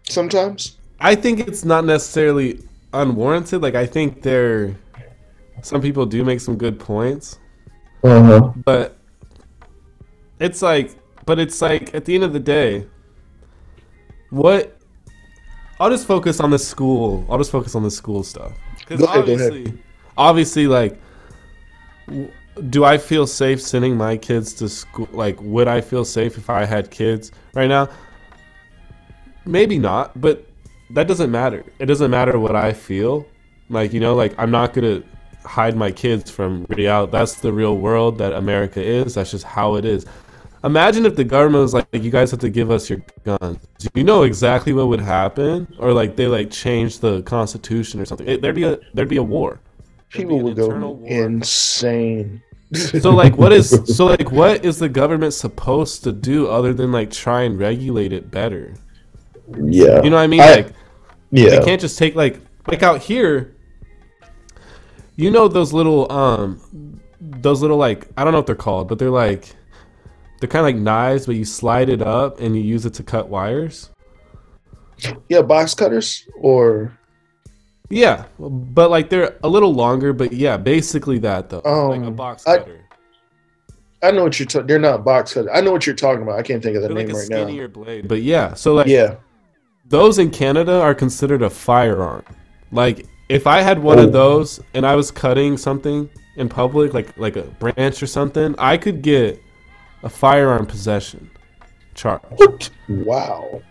[0.10, 0.78] Sometimes.
[1.00, 2.60] I think it's not necessarily
[2.94, 3.62] unwarranted.
[3.62, 4.76] Like I think there,
[5.62, 7.40] some people do make some good points,
[8.04, 8.52] Uh-huh.
[8.64, 8.98] But
[10.40, 12.86] it's like, but it's like at the end of the day,
[14.30, 14.74] what?
[15.80, 17.26] I'll just focus on the school.
[17.30, 19.52] I'll just focus on the school stuff because Go ahead, go ahead.
[19.52, 19.80] obviously,
[20.18, 21.00] obviously, like,
[22.70, 25.08] do I feel safe sending my kids to school?
[25.12, 27.90] Like, would I feel safe if I had kids right now?
[29.46, 30.48] Maybe not, but
[30.92, 31.64] that doesn't matter.
[31.80, 33.26] It doesn't matter what I feel.
[33.70, 35.04] Like, you know, like I'm not gonna
[35.46, 37.12] hide my kids from reality.
[37.12, 39.16] That's the real world that America is.
[39.16, 40.06] That's just how it is.
[40.64, 43.90] Imagine if the government was like, "You guys have to give us your guns." Do
[43.94, 45.68] you know exactly what would happen?
[45.78, 48.28] Or like they like change the constitution or something?
[48.28, 49.60] It, there'd be a there'd be a war.
[50.10, 52.42] People will go insane.
[52.74, 56.92] So like, what is so like what is the government supposed to do other than
[56.92, 58.74] like try and regulate it better?
[59.64, 60.04] yeah.
[60.04, 60.42] You know what I mean?
[60.42, 60.74] I- like
[61.32, 61.52] yeah.
[61.52, 63.56] they can't just take like like out here.
[65.16, 69.00] You know those little um those little like I don't know what they're called, but
[69.00, 69.56] they're like
[70.40, 73.04] they're kind of like knives, but you slide it up and you use it to
[73.04, 73.90] cut wires.
[75.30, 76.98] yeah, box cutters or
[77.90, 82.16] Yeah, but like they're a little longer, but yeah, basically that though, like a Um,
[82.16, 82.80] box I- cutter.
[84.04, 84.68] I know what you're talking.
[84.68, 85.50] They're not box cutters.
[85.54, 86.38] I know what you're talking about.
[86.38, 87.44] I can't think of the They're like name a right now.
[87.46, 88.54] skinnier blade, but yeah.
[88.54, 89.16] So like Yeah.
[89.90, 92.24] those in Canada are considered a firearm.
[92.72, 94.04] Like if I had one Oh.
[94.04, 98.54] of those and I was cutting something in public, like like a branch or something,
[98.60, 99.42] I could get
[100.04, 101.30] a firearm possession
[101.96, 102.22] charge.
[102.36, 102.70] What?
[102.90, 103.62] Wow.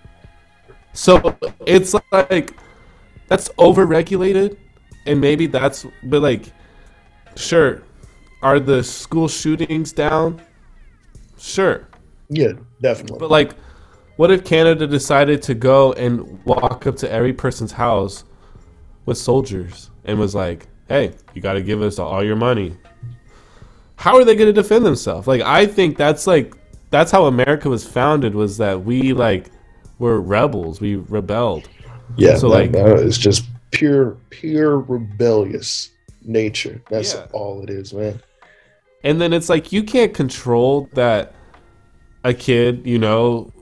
[0.92, 1.36] So
[1.66, 2.52] it's like
[3.28, 4.56] that's overregulated,
[5.06, 6.52] and maybe that's but like,
[7.36, 7.82] sure,
[8.42, 10.40] are the school shootings down?
[11.38, 11.86] Sure,
[12.28, 13.18] Yeah, definitely.
[13.18, 13.52] but like,
[14.16, 18.24] what if Canada decided to go and walk up to every person's house
[19.04, 22.76] with soldiers and was like, "Hey, you got to give us all your money."
[23.96, 25.26] How are they going to defend themselves?
[25.26, 26.54] Like, I think that's like
[26.90, 28.34] that's how America was founded.
[28.34, 29.50] Was that we like
[29.98, 30.80] were rebels?
[30.80, 31.68] We rebelled.
[32.16, 35.90] Yeah, so, like- that is just pure, pure rebellious
[36.24, 36.80] nature.
[36.90, 37.26] That's Yeah.
[37.32, 38.20] all it is, man.
[39.04, 41.34] And then it's like you can't control that
[42.24, 43.52] a kid, you know,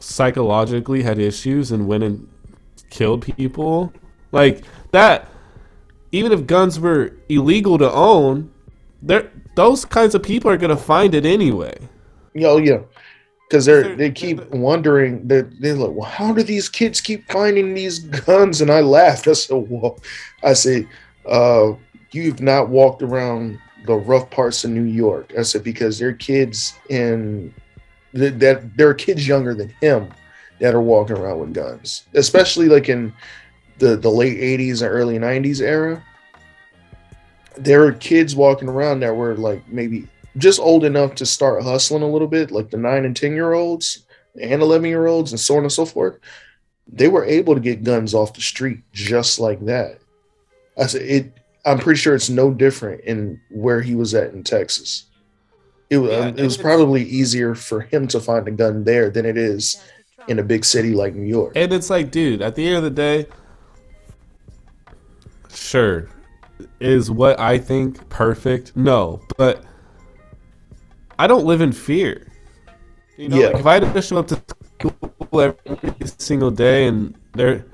[0.00, 2.26] psychologically had issues and went and
[2.90, 3.92] killed people.
[4.32, 4.62] Like
[4.92, 5.28] that
[6.12, 8.50] even if guns were illegal to own,
[9.02, 11.74] there those kinds of people are to find it anyway.
[12.34, 12.78] Yeah, oh, yeah.
[13.50, 15.26] Because they're they keep wondering.
[15.26, 18.60] They're, they're like, well, how do these kids keep finding these guns?
[18.60, 19.26] And I laughed.
[19.26, 19.98] I said, well,
[20.44, 20.86] I said,
[21.26, 21.72] uh,
[22.12, 25.32] you've not walked around the rough parts of New York.
[25.36, 27.52] I said because they're kids in
[28.12, 30.12] that, that there are kids younger than him
[30.60, 33.12] that are walking around with guns, especially like in
[33.78, 36.00] the the late '80s and early '90s era.
[37.56, 40.06] There are kids walking around that were like maybe
[40.40, 43.52] just old enough to start hustling a little bit, like the nine and ten year
[43.52, 44.04] olds
[44.40, 46.18] and eleven year olds, and so on and so forth.
[46.92, 49.98] They were able to get guns off the street just like that.
[50.78, 51.32] I said it.
[51.64, 55.04] I'm pretty sure it's no different in where he was at in Texas.
[55.90, 59.10] It, was Yeah, um, it was probably easier for him to find a gun there
[59.10, 59.82] than it is
[60.28, 61.52] in a big city like New York.
[61.56, 63.26] And it's like, dude, at the end of the day,
[65.52, 66.08] sure,
[66.78, 68.76] is what I think perfect?
[68.76, 69.64] No, but
[71.20, 72.26] I don't live in fear.
[73.18, 73.46] You know, Yeah.
[73.48, 74.40] like if I had to show up to
[74.78, 77.66] school every single day and there,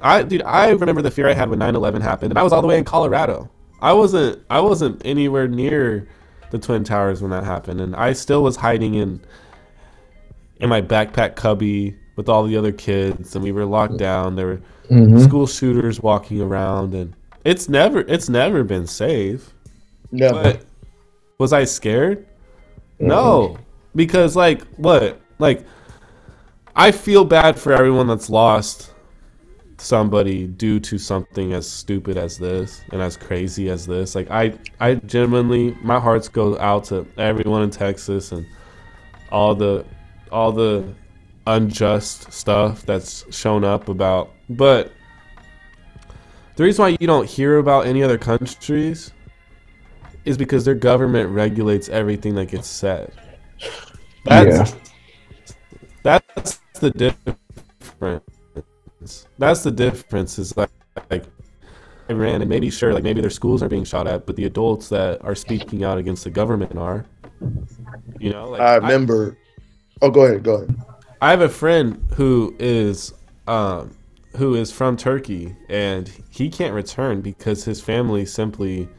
[0.00, 2.62] I dude, I remember the fear I had when 9/11 happened, and I was all
[2.62, 3.50] the way in Colorado.
[3.82, 6.08] I wasn't, I wasn't anywhere near
[6.50, 9.20] the Twin Towers when that happened, and I still was hiding in
[10.60, 14.36] in my backpack cubby with all the other kids, and we were locked down.
[14.36, 15.20] There were Mhm.
[15.22, 17.12] school shooters walking around, and
[17.44, 19.52] it's never it's never been safe.
[20.10, 20.42] Never.
[20.42, 20.64] But
[21.38, 22.24] was I scared?
[22.98, 23.58] No,
[23.94, 25.20] because like what?
[25.38, 25.64] Like
[26.74, 28.92] I feel bad for everyone that's lost
[29.80, 34.14] somebody due to something as stupid as this and as crazy as this.
[34.14, 38.46] Like I I genuinely my hearts go out to everyone in Texas and
[39.30, 39.84] all the
[40.30, 40.94] all the
[41.46, 44.92] unjust stuff that's shown up about but
[46.56, 49.12] the reason why you don't hear about any other countries
[50.28, 53.12] is because their government regulates everything that gets said.
[54.24, 54.76] That's
[56.02, 58.24] that's the difference.
[59.38, 60.38] That's the difference.
[60.38, 60.70] Is like
[61.10, 61.24] like
[62.10, 64.90] Iran and maybe sure like maybe their schools are being shot at, but the adults
[64.90, 67.06] that are speaking out against the government are.
[68.18, 69.38] You know, like I remember.
[70.02, 70.42] oh, go ahead.
[70.42, 70.76] Go ahead.
[71.22, 73.14] I have a friend who is
[73.46, 73.96] um,
[74.36, 78.90] who is from Turkey and he can't return because his family simply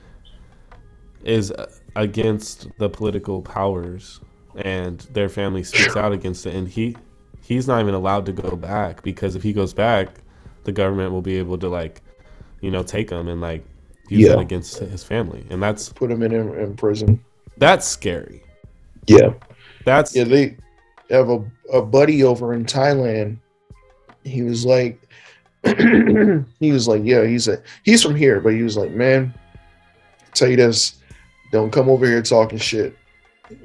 [1.23, 1.53] is
[1.95, 4.21] against the political powers
[4.55, 6.95] and their family speaks out against it and he
[7.41, 10.09] he's not even allowed to go back because if he goes back
[10.63, 12.01] the government will be able to like
[12.61, 13.63] you know take him and like
[14.07, 14.29] use Yeah.
[14.35, 17.23] that against his family and that's Put him in in prison.
[17.57, 18.43] that's scary
[19.07, 19.33] Yeah.
[19.85, 20.57] that's Yeah, they
[21.09, 21.43] have a,
[21.73, 23.37] a buddy over in Thailand.
[24.23, 25.01] He was like,
[26.59, 29.33] he was like, yeah, he's a he's from here, but he was like, man,
[30.33, 30.98] tell you this,
[31.51, 32.95] don't come over here talking shit.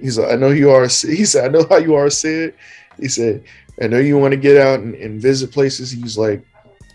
[0.01, 0.83] He's like, I know you are.
[0.83, 2.55] He said, I know how you are, Sid.
[2.99, 3.45] He said,
[3.83, 5.91] I know you want to get out and, and visit places.
[5.91, 6.45] He's like,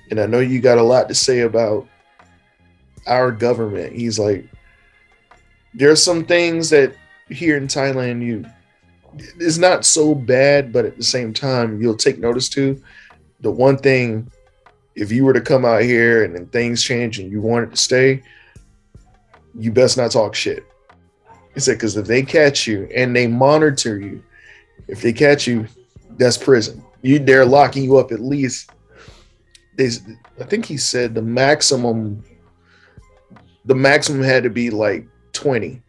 [0.09, 1.87] and I know you got a lot to say about
[3.05, 3.93] our government.
[3.93, 4.47] He's like,
[5.73, 6.95] there are some things that
[7.29, 8.45] here in Thailand you
[9.17, 12.81] it's not so bad, but at the same time, you'll take notice to.
[13.41, 14.31] The one thing,
[14.95, 17.77] if you were to come out here and then things change and you wanted to
[17.77, 18.21] stay,
[19.57, 20.65] you best not talk shit.
[21.53, 24.23] He said, because if they catch you and they monitor you,
[24.87, 25.67] if they catch you,
[26.17, 26.83] that's prison.
[27.01, 28.71] You they're locking you up at least.
[29.75, 29.89] They,
[30.39, 32.23] I think he said the maximum,
[33.65, 35.81] the maximum had to be like twenty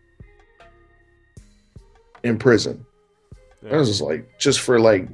[2.23, 2.85] in prison.
[3.71, 5.09] I was just like, just for like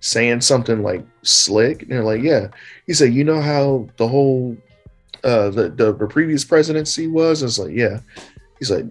[0.00, 1.82] saying something like slick.
[1.82, 2.48] And they're like, yeah.
[2.86, 4.56] He said, you know how the whole
[5.24, 7.42] uh the, the, the previous presidency was?
[7.42, 8.00] I was like, yeah.
[8.58, 8.84] He's like,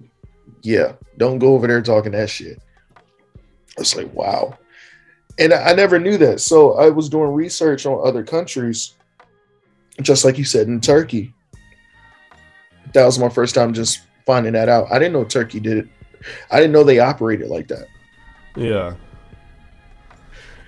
[0.64, 2.60] yeah, don't go over there talking that shit.
[3.78, 4.58] I was like, wow.
[5.38, 6.40] And I, I never knew that.
[6.40, 8.96] So I was doing research on other countries,
[10.02, 11.34] just like you said, in Turkey.
[12.94, 14.92] That was my first time just finding that out.
[14.92, 15.88] I didn't know Turkey did it.
[16.50, 17.88] I didn't know they operated like that.
[18.56, 18.96] Yeah.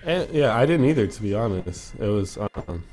[0.04, 1.96] And yeah, I didn't either, to be honest.
[1.96, 2.84] It was, um,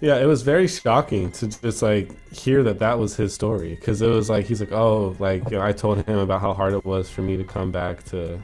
[0.00, 4.00] yeah, it was very shocking to just like hear that that was his story because
[4.00, 6.72] it was like he's like, oh, like you know, I told him about how hard
[6.74, 8.40] it was for me to come back to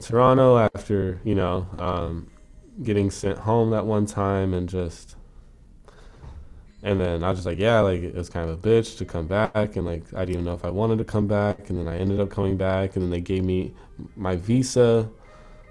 [0.00, 2.28] Toronto after you know um,
[2.82, 5.16] getting sent home that one time and just
[6.82, 9.04] and then I was just like, yeah, like it was kind of a bitch to
[9.04, 11.78] come back, and like I didn't even know if I wanted to come back, and
[11.78, 13.74] then I ended up coming back, and then they gave me
[14.16, 15.08] my visa.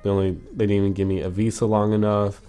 [0.04, 2.42] They only they didn't even give me a visa long enough.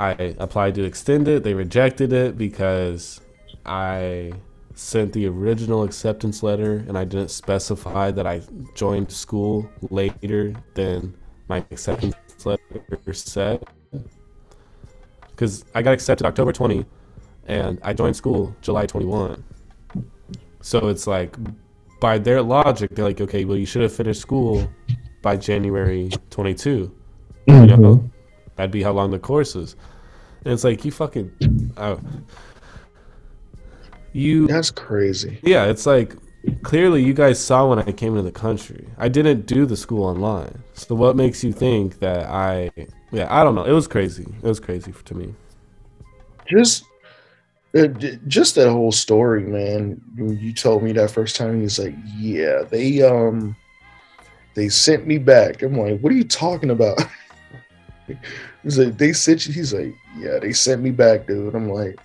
[0.00, 1.44] I applied to extend it.
[1.44, 3.20] They rejected it because
[3.66, 4.32] I
[4.74, 8.40] sent the original acceptance letter, and I didn't specify that I
[8.74, 11.14] joined school later than
[11.48, 13.62] my acceptance letter said.
[15.32, 16.86] Because I got accepted October 20
[17.46, 19.44] and I joined school July 21.
[20.62, 21.36] So it's like,
[22.00, 24.66] by their logic, they're like, okay, well, you should have finished school
[25.20, 26.70] by January 22.
[27.46, 28.06] You know, mm-hmm.
[28.60, 29.74] That'd be how long the course is.
[30.44, 31.96] And it's like, you fucking, uh,
[34.12, 35.38] you, That's crazy.
[35.42, 36.14] yeah, it's like,
[36.62, 38.86] clearly you guys saw when I came into the country.
[38.98, 40.62] I didn't do the school online.
[40.74, 42.70] So what makes you think that I,
[43.12, 43.64] yeah, I don't know.
[43.64, 44.26] It was crazy.
[44.42, 45.34] It was crazy to me.
[46.46, 46.84] Just,
[47.74, 47.86] uh,
[48.26, 50.02] just that whole story, man.
[50.16, 53.54] When you told me that first time, he's like, "Yeah, they um,
[54.54, 56.98] they sent me back." I'm like, "What are you talking about?"
[58.62, 61.98] he's like, "They sent you." He's like, "Yeah, they sent me back, dude." I'm like,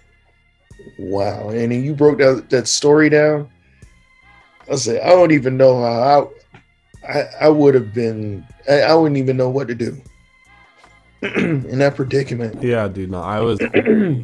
[0.99, 3.49] "Wow!" And then you broke that that story down.
[4.71, 6.31] I said, "I don't even know how
[7.03, 8.45] I, I, I would have been.
[8.69, 10.01] I, I wouldn't even know what to do."
[11.35, 12.61] in that predicament.
[12.61, 13.11] Yeah, dude.
[13.11, 13.59] No, I was,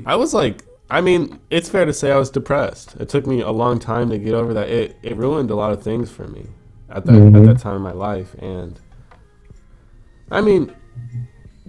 [0.05, 2.95] I was like, I mean, it's fair to say I was depressed.
[2.99, 4.69] It took me a long time to get over that.
[4.69, 6.47] It it ruined a lot of things for me
[6.89, 7.45] at that at mm-hmm.
[7.45, 8.79] that time in my life, and
[10.29, 10.75] I mean,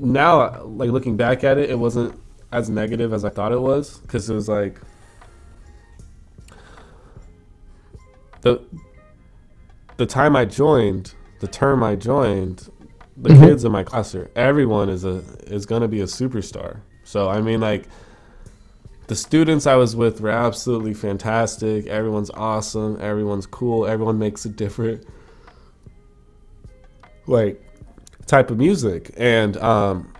[0.02, 2.18] now like looking back at it, it wasn't
[2.50, 4.80] as negative as I thought it was because it was like
[8.42, 8.60] the
[9.96, 12.68] the time I joined, the term I joined,
[13.16, 13.42] the mm-hmm.
[13.42, 16.80] kids in my class are everyone is a is gonna be a superstar.
[17.04, 17.86] So I mean like
[19.06, 21.86] the students I was with were absolutely fantastic.
[21.86, 22.98] Everyone's awesome.
[23.00, 23.86] Everyone's cool.
[23.86, 25.06] Everyone makes a different
[27.26, 27.62] like
[28.32, 29.12] type of music.
[29.18, 30.10] And um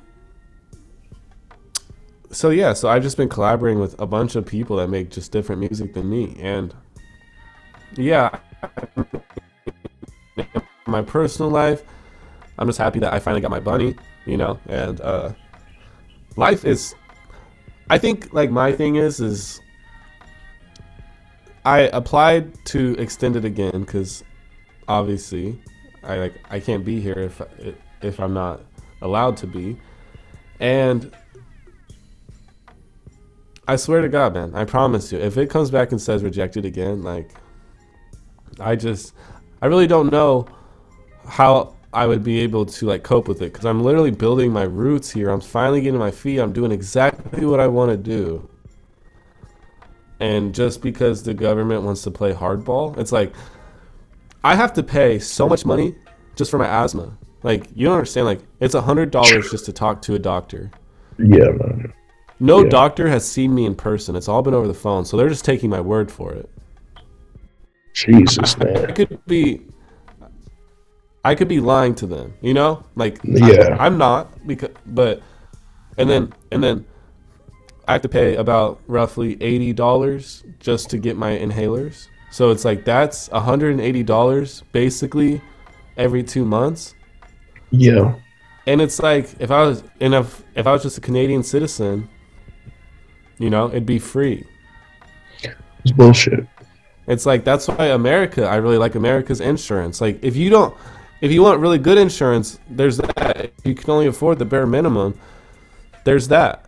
[2.31, 5.33] so yeah, so I've just been collaborating with a bunch of people that make just
[5.33, 6.37] different music than me.
[6.39, 6.75] And
[7.97, 8.39] yeah,
[10.87, 11.83] my personal life,
[12.59, 13.97] I'm just happy that I finally got my bunny,
[14.27, 15.33] you know, and uh
[16.37, 16.95] life is
[17.89, 19.63] I think like my thing is is
[21.65, 24.23] I applied to extend it again because
[24.87, 25.63] obviously
[26.03, 27.41] I like I can't be here if
[28.03, 28.61] if I'm not
[29.01, 29.77] allowed to be,
[30.61, 31.13] and
[33.67, 36.65] I swear to God, man, I promise you, if it comes back and says rejected
[36.65, 37.31] again, like,
[38.61, 39.15] I just,
[39.61, 40.47] I really don't know
[41.27, 44.63] how I would be able to like cope with it because I'm literally building my
[44.63, 45.31] roots here.
[45.31, 46.39] I'm finally getting my feet.
[46.39, 48.49] I'm doing exactly what I want to do.
[50.19, 53.35] And just because the government wants to play hardball, it's like
[54.43, 55.95] I have to pay so much money
[56.35, 57.17] just for my asthma.
[57.43, 58.27] Like you don't understand.
[58.27, 60.71] Like it's a hundred dollars just to talk to a doctor.
[61.19, 61.93] Yeah, man.
[62.41, 62.71] No Yeah.
[62.71, 64.17] doctor has seen me in person.
[64.17, 66.49] It's all been over the phone, so they're just taking my word for it.
[67.95, 68.87] Jesus, man.
[68.87, 69.63] I could be
[71.25, 72.85] I could be lying to them, you know?
[72.97, 73.77] Like Yeah.
[73.79, 75.23] I, am not because but
[75.99, 76.85] and then and then
[77.87, 82.09] I have to pay about roughly $80 just to get my inhalers.
[82.31, 85.41] So it's like that's $180 basically
[85.97, 86.95] every 2 months.
[87.73, 88.15] Yeah.
[88.67, 92.09] And it's like if I was and if if I was just a Canadian citizen,
[93.39, 94.47] you know, it'd be free.
[95.85, 96.47] It's bullshit.
[97.09, 98.47] It's like that's why America.
[98.47, 100.01] I really like America's insurance.
[100.01, 100.77] Like if you don't,
[101.21, 103.53] if you want really good insurance, there's that.
[103.59, 105.19] If you can only afford the bare minimum,
[106.05, 106.67] there's that.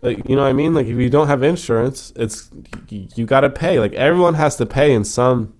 [0.00, 0.74] Like you know what I mean?
[0.74, 2.50] Like if you don't have insurance, it's
[2.88, 3.78] you, you got to pay.
[3.78, 5.54] Like everyone has to pay in some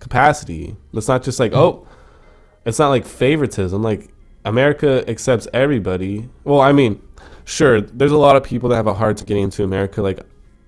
[0.00, 0.76] capacity.
[0.92, 1.87] It's not just like oh,
[2.68, 3.82] it's not like favoritism.
[3.82, 4.10] Like
[4.44, 6.28] America accepts everybody.
[6.44, 7.02] Well, I mean,
[7.44, 10.02] sure, there's a lot of people that have a hard time getting into America.
[10.02, 10.20] Like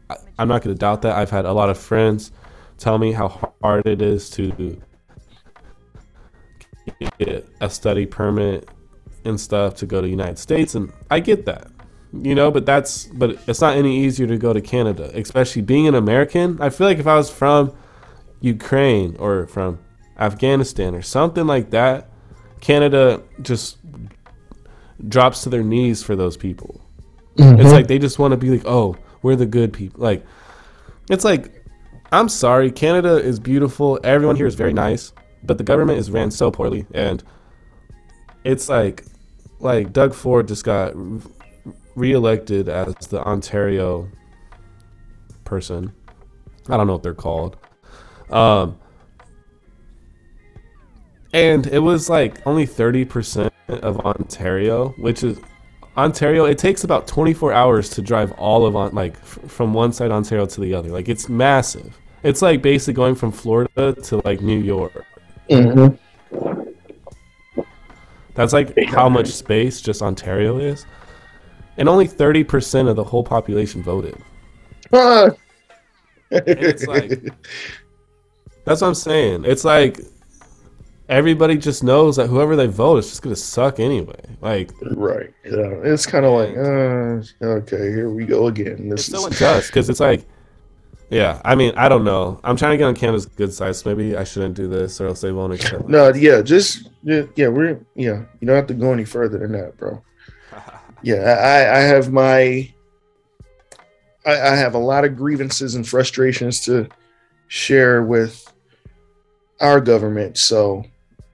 [0.09, 1.17] I, I'm not going to doubt that.
[1.17, 2.33] I've had a lot of friends
[2.79, 4.81] tell me how hard it is to
[7.19, 8.69] get a study permit
[9.27, 11.71] and stuff to go to the United States and I get that.
[12.13, 15.87] You know, but that's but it's not any easier to go to Canada, especially being
[15.87, 16.61] an American.
[16.61, 17.73] I feel like if I was from
[18.41, 19.79] Ukraine or from
[20.21, 22.11] Afghanistan or something like that,
[22.61, 23.79] Canada just
[25.09, 26.81] drops to their knees for those people.
[27.37, 30.25] It's like they just want to be like, "Oh, we're the good people." Like
[31.09, 31.61] it's like
[32.13, 34.01] I'm sorry, Canada is beautiful.
[34.03, 35.13] Everyone here is very nice,
[35.45, 37.23] but the government is ran so poorly, and
[38.45, 39.05] it's like,
[39.61, 41.21] like Doug Ford just got re-
[41.95, 44.09] reelected as the Ontario
[45.45, 45.93] person.
[46.69, 47.57] I don't know what they're called.
[48.31, 48.79] Um,
[51.33, 55.41] and it was like only thirty percent of Ontario, which is
[55.97, 56.45] Ontario.
[56.45, 59.93] It takes about twenty four hours to drive all of on like f- from one
[59.93, 60.89] side of Ontario to the other.
[60.91, 61.97] Like it's massive.
[62.23, 65.05] It's like basically going from Florida to like New York.
[65.49, 65.97] Mm-hmm.
[68.35, 70.87] That's like how much space just Ontario is.
[71.77, 74.17] And only 30% of the whole population voted.
[76.31, 77.23] it's like-
[78.65, 79.45] That's what I'm saying.
[79.47, 79.99] It's like
[81.11, 84.21] everybody just knows that whoever they vote is just going to suck anyway.
[84.41, 85.35] Like, right.
[85.45, 85.75] Yeah.
[85.83, 88.89] It's kind of like, uh, okay, here we go again.
[88.89, 90.25] This it's so is unjust because it's like,
[91.11, 92.39] yeah, I mean, I don't know.
[92.45, 95.09] I'm trying to get on Canada's good side, so maybe I shouldn't do this or
[95.09, 95.93] else they won't accept me.
[95.93, 98.23] no, yeah, just yeah, yeah, we're yeah.
[98.39, 100.03] You don't have to go any further than that, bro.
[101.03, 102.71] Yeah, I I have my
[104.27, 106.89] I, I have a lot of grievances and frustrations to
[107.49, 108.53] share with
[109.61, 110.37] our government.
[110.37, 110.85] So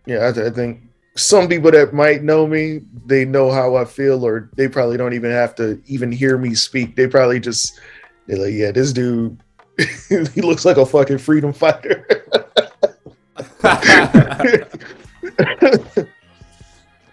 [0.07, 0.81] yeah, I, th- I think
[1.17, 5.15] some people that might know me, they know how I feel, or they probably don't
[5.15, 6.95] even have to even hear me speak.
[6.95, 7.81] They probably just
[8.27, 9.39] they're like, yeah, this dude,
[10.09, 12.07] he looks like a fucking freedom fighter.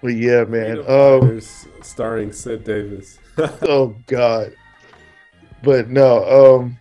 [0.01, 0.83] but yeah, man.
[0.87, 1.41] Um,
[1.81, 3.19] starring Sid Davis.
[3.37, 4.53] oh god.
[5.63, 6.77] But no, um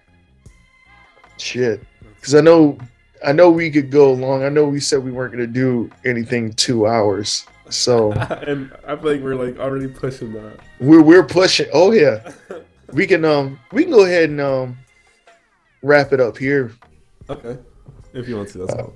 [1.38, 1.82] shit.
[2.20, 2.78] Cause I know
[3.24, 4.42] I know we could go long.
[4.42, 7.46] I know we said we weren't gonna do anything two hours.
[7.70, 8.12] So
[8.46, 10.58] and I feel like we're like already pushing that.
[10.80, 11.66] we're we're pushing.
[11.72, 12.32] Oh yeah.
[12.92, 14.78] We can um we can go ahead and um
[15.82, 16.72] wrap it up here.
[17.30, 17.58] Okay.
[18.12, 18.94] If you want to, that's cool.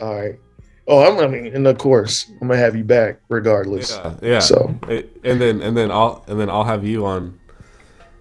[0.00, 0.38] All right.
[0.86, 3.90] Oh, I'm I mean, and of course, I'm gonna have you back regardless.
[3.90, 4.38] Yeah, yeah.
[4.38, 7.38] So It- and then and then I'll and then I'll have you on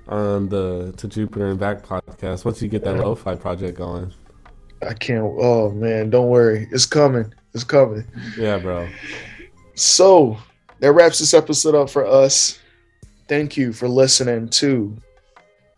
[0.07, 4.13] on the to Jupiter and Back podcast once you get that lo-fi project going.
[4.81, 6.67] I can't oh man, don't worry.
[6.71, 7.33] It's coming.
[7.53, 8.05] It's coming.
[8.37, 8.87] Yeah, bro.
[9.75, 10.37] So
[10.79, 12.59] that wraps this episode up for us.
[13.27, 14.95] Thank you for listening to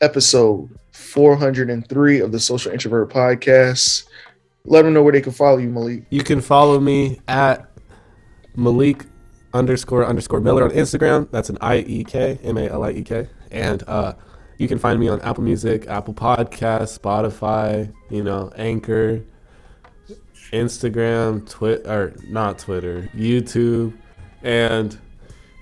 [0.01, 4.05] episode 403 of the Social Introvert Podcast.
[4.65, 6.05] Let them know where they can follow you, Maliek.
[6.09, 7.69] You can follow me at
[8.55, 9.05] Maliek
[9.53, 11.29] underscore underscore Miller on Instagram.
[11.31, 13.27] That's an I E K M A L I E K.
[13.51, 14.13] And uh,
[14.60, 19.24] you can find me on Apple Music, Apple Podcasts, Spotify, you know, Anchor,
[20.51, 23.97] Instagram, Twitter, or not Twitter, YouTube,
[24.43, 24.99] and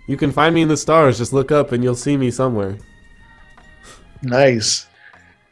[0.08, 1.20] you can find me in the stars.
[1.20, 2.80] Just look up and you'll see me somewhere.
[4.24, 4.88] Nice.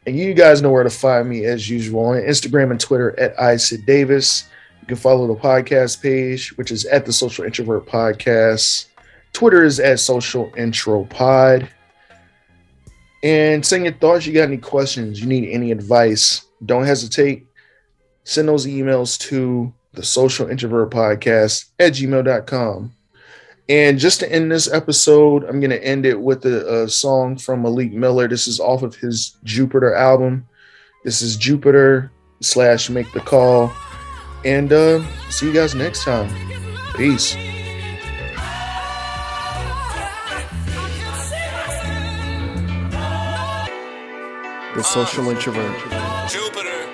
[0.06, 3.36] And you guys know where to find me as usual on Instagram and Twitter at
[3.36, 4.48] iSid Davis.
[4.80, 8.86] You can follow the podcast page, which is at the Social Introvert Podcast.
[9.32, 11.68] Twitter is at Social Intro Pod.
[13.26, 14.24] And send your thoughts.
[14.24, 15.20] You got any questions?
[15.20, 16.46] You need any advice?
[16.64, 17.44] Don't hesitate.
[18.22, 22.92] Send those emails to the Social Introvert Podcast at gmail.com.
[23.68, 27.36] And just to end this episode, I'm going to end it with a, a, song
[27.36, 28.28] from Maliek Miller.
[28.28, 30.46] This is off of his Jupiter album.
[31.02, 33.72] This is Jupiter slash Make the Call.
[34.44, 36.32] And uh, see you guys next time.
[36.94, 37.34] Peace.
[44.76, 45.74] The Social Introvert.
[46.28, 46.85] Jupiter.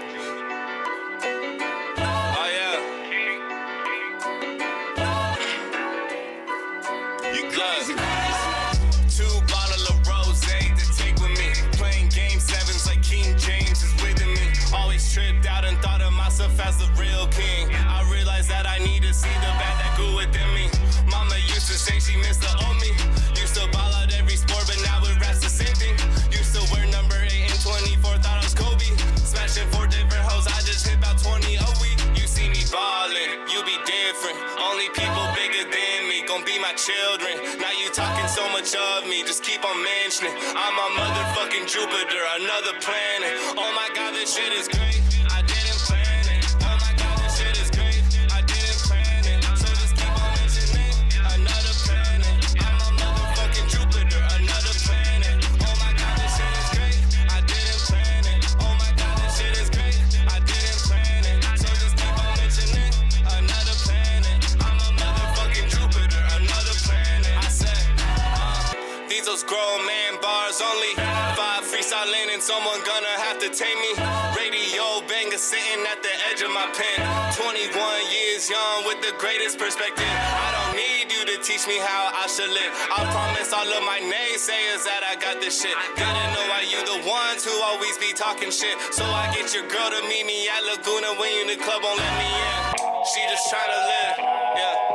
[34.12, 34.36] Different.
[34.60, 37.32] Only people bigger than me gon' be my children.
[37.58, 40.34] Now you talking so much of me, just keep on mentioning.
[40.54, 43.34] I'm a motherfucking Jupiter, another planet.
[43.56, 45.01] Oh my god, this shit is great.
[72.42, 73.94] Someone gonna have to take me.
[74.34, 76.98] Radio banger sitting at the edge of my pen.
[77.38, 77.70] 21
[78.10, 80.10] years young with the greatest perspective.
[80.10, 82.72] I don't need you to teach me how I should live.
[82.90, 85.70] I promise all of my naysayers that I got this shit.
[85.94, 88.74] Gotta know why you the ones who always be talking shit.
[88.90, 91.78] So I get your girl to meet me at Laguna when you in the club
[91.86, 92.58] won't let me in.
[93.06, 94.16] She just tryna live,
[94.58, 94.91] yeah.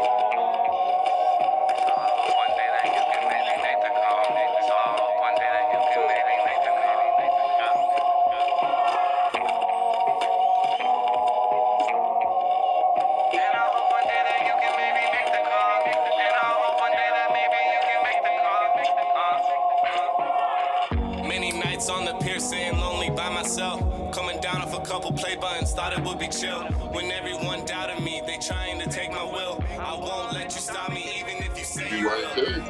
[25.78, 26.64] Thought it would be chill.
[26.92, 29.64] When everyone doubted me, they trying to take my will.
[29.80, 32.36] I won't let you stop me, even if you say you will.
[32.36, 32.67] I'm down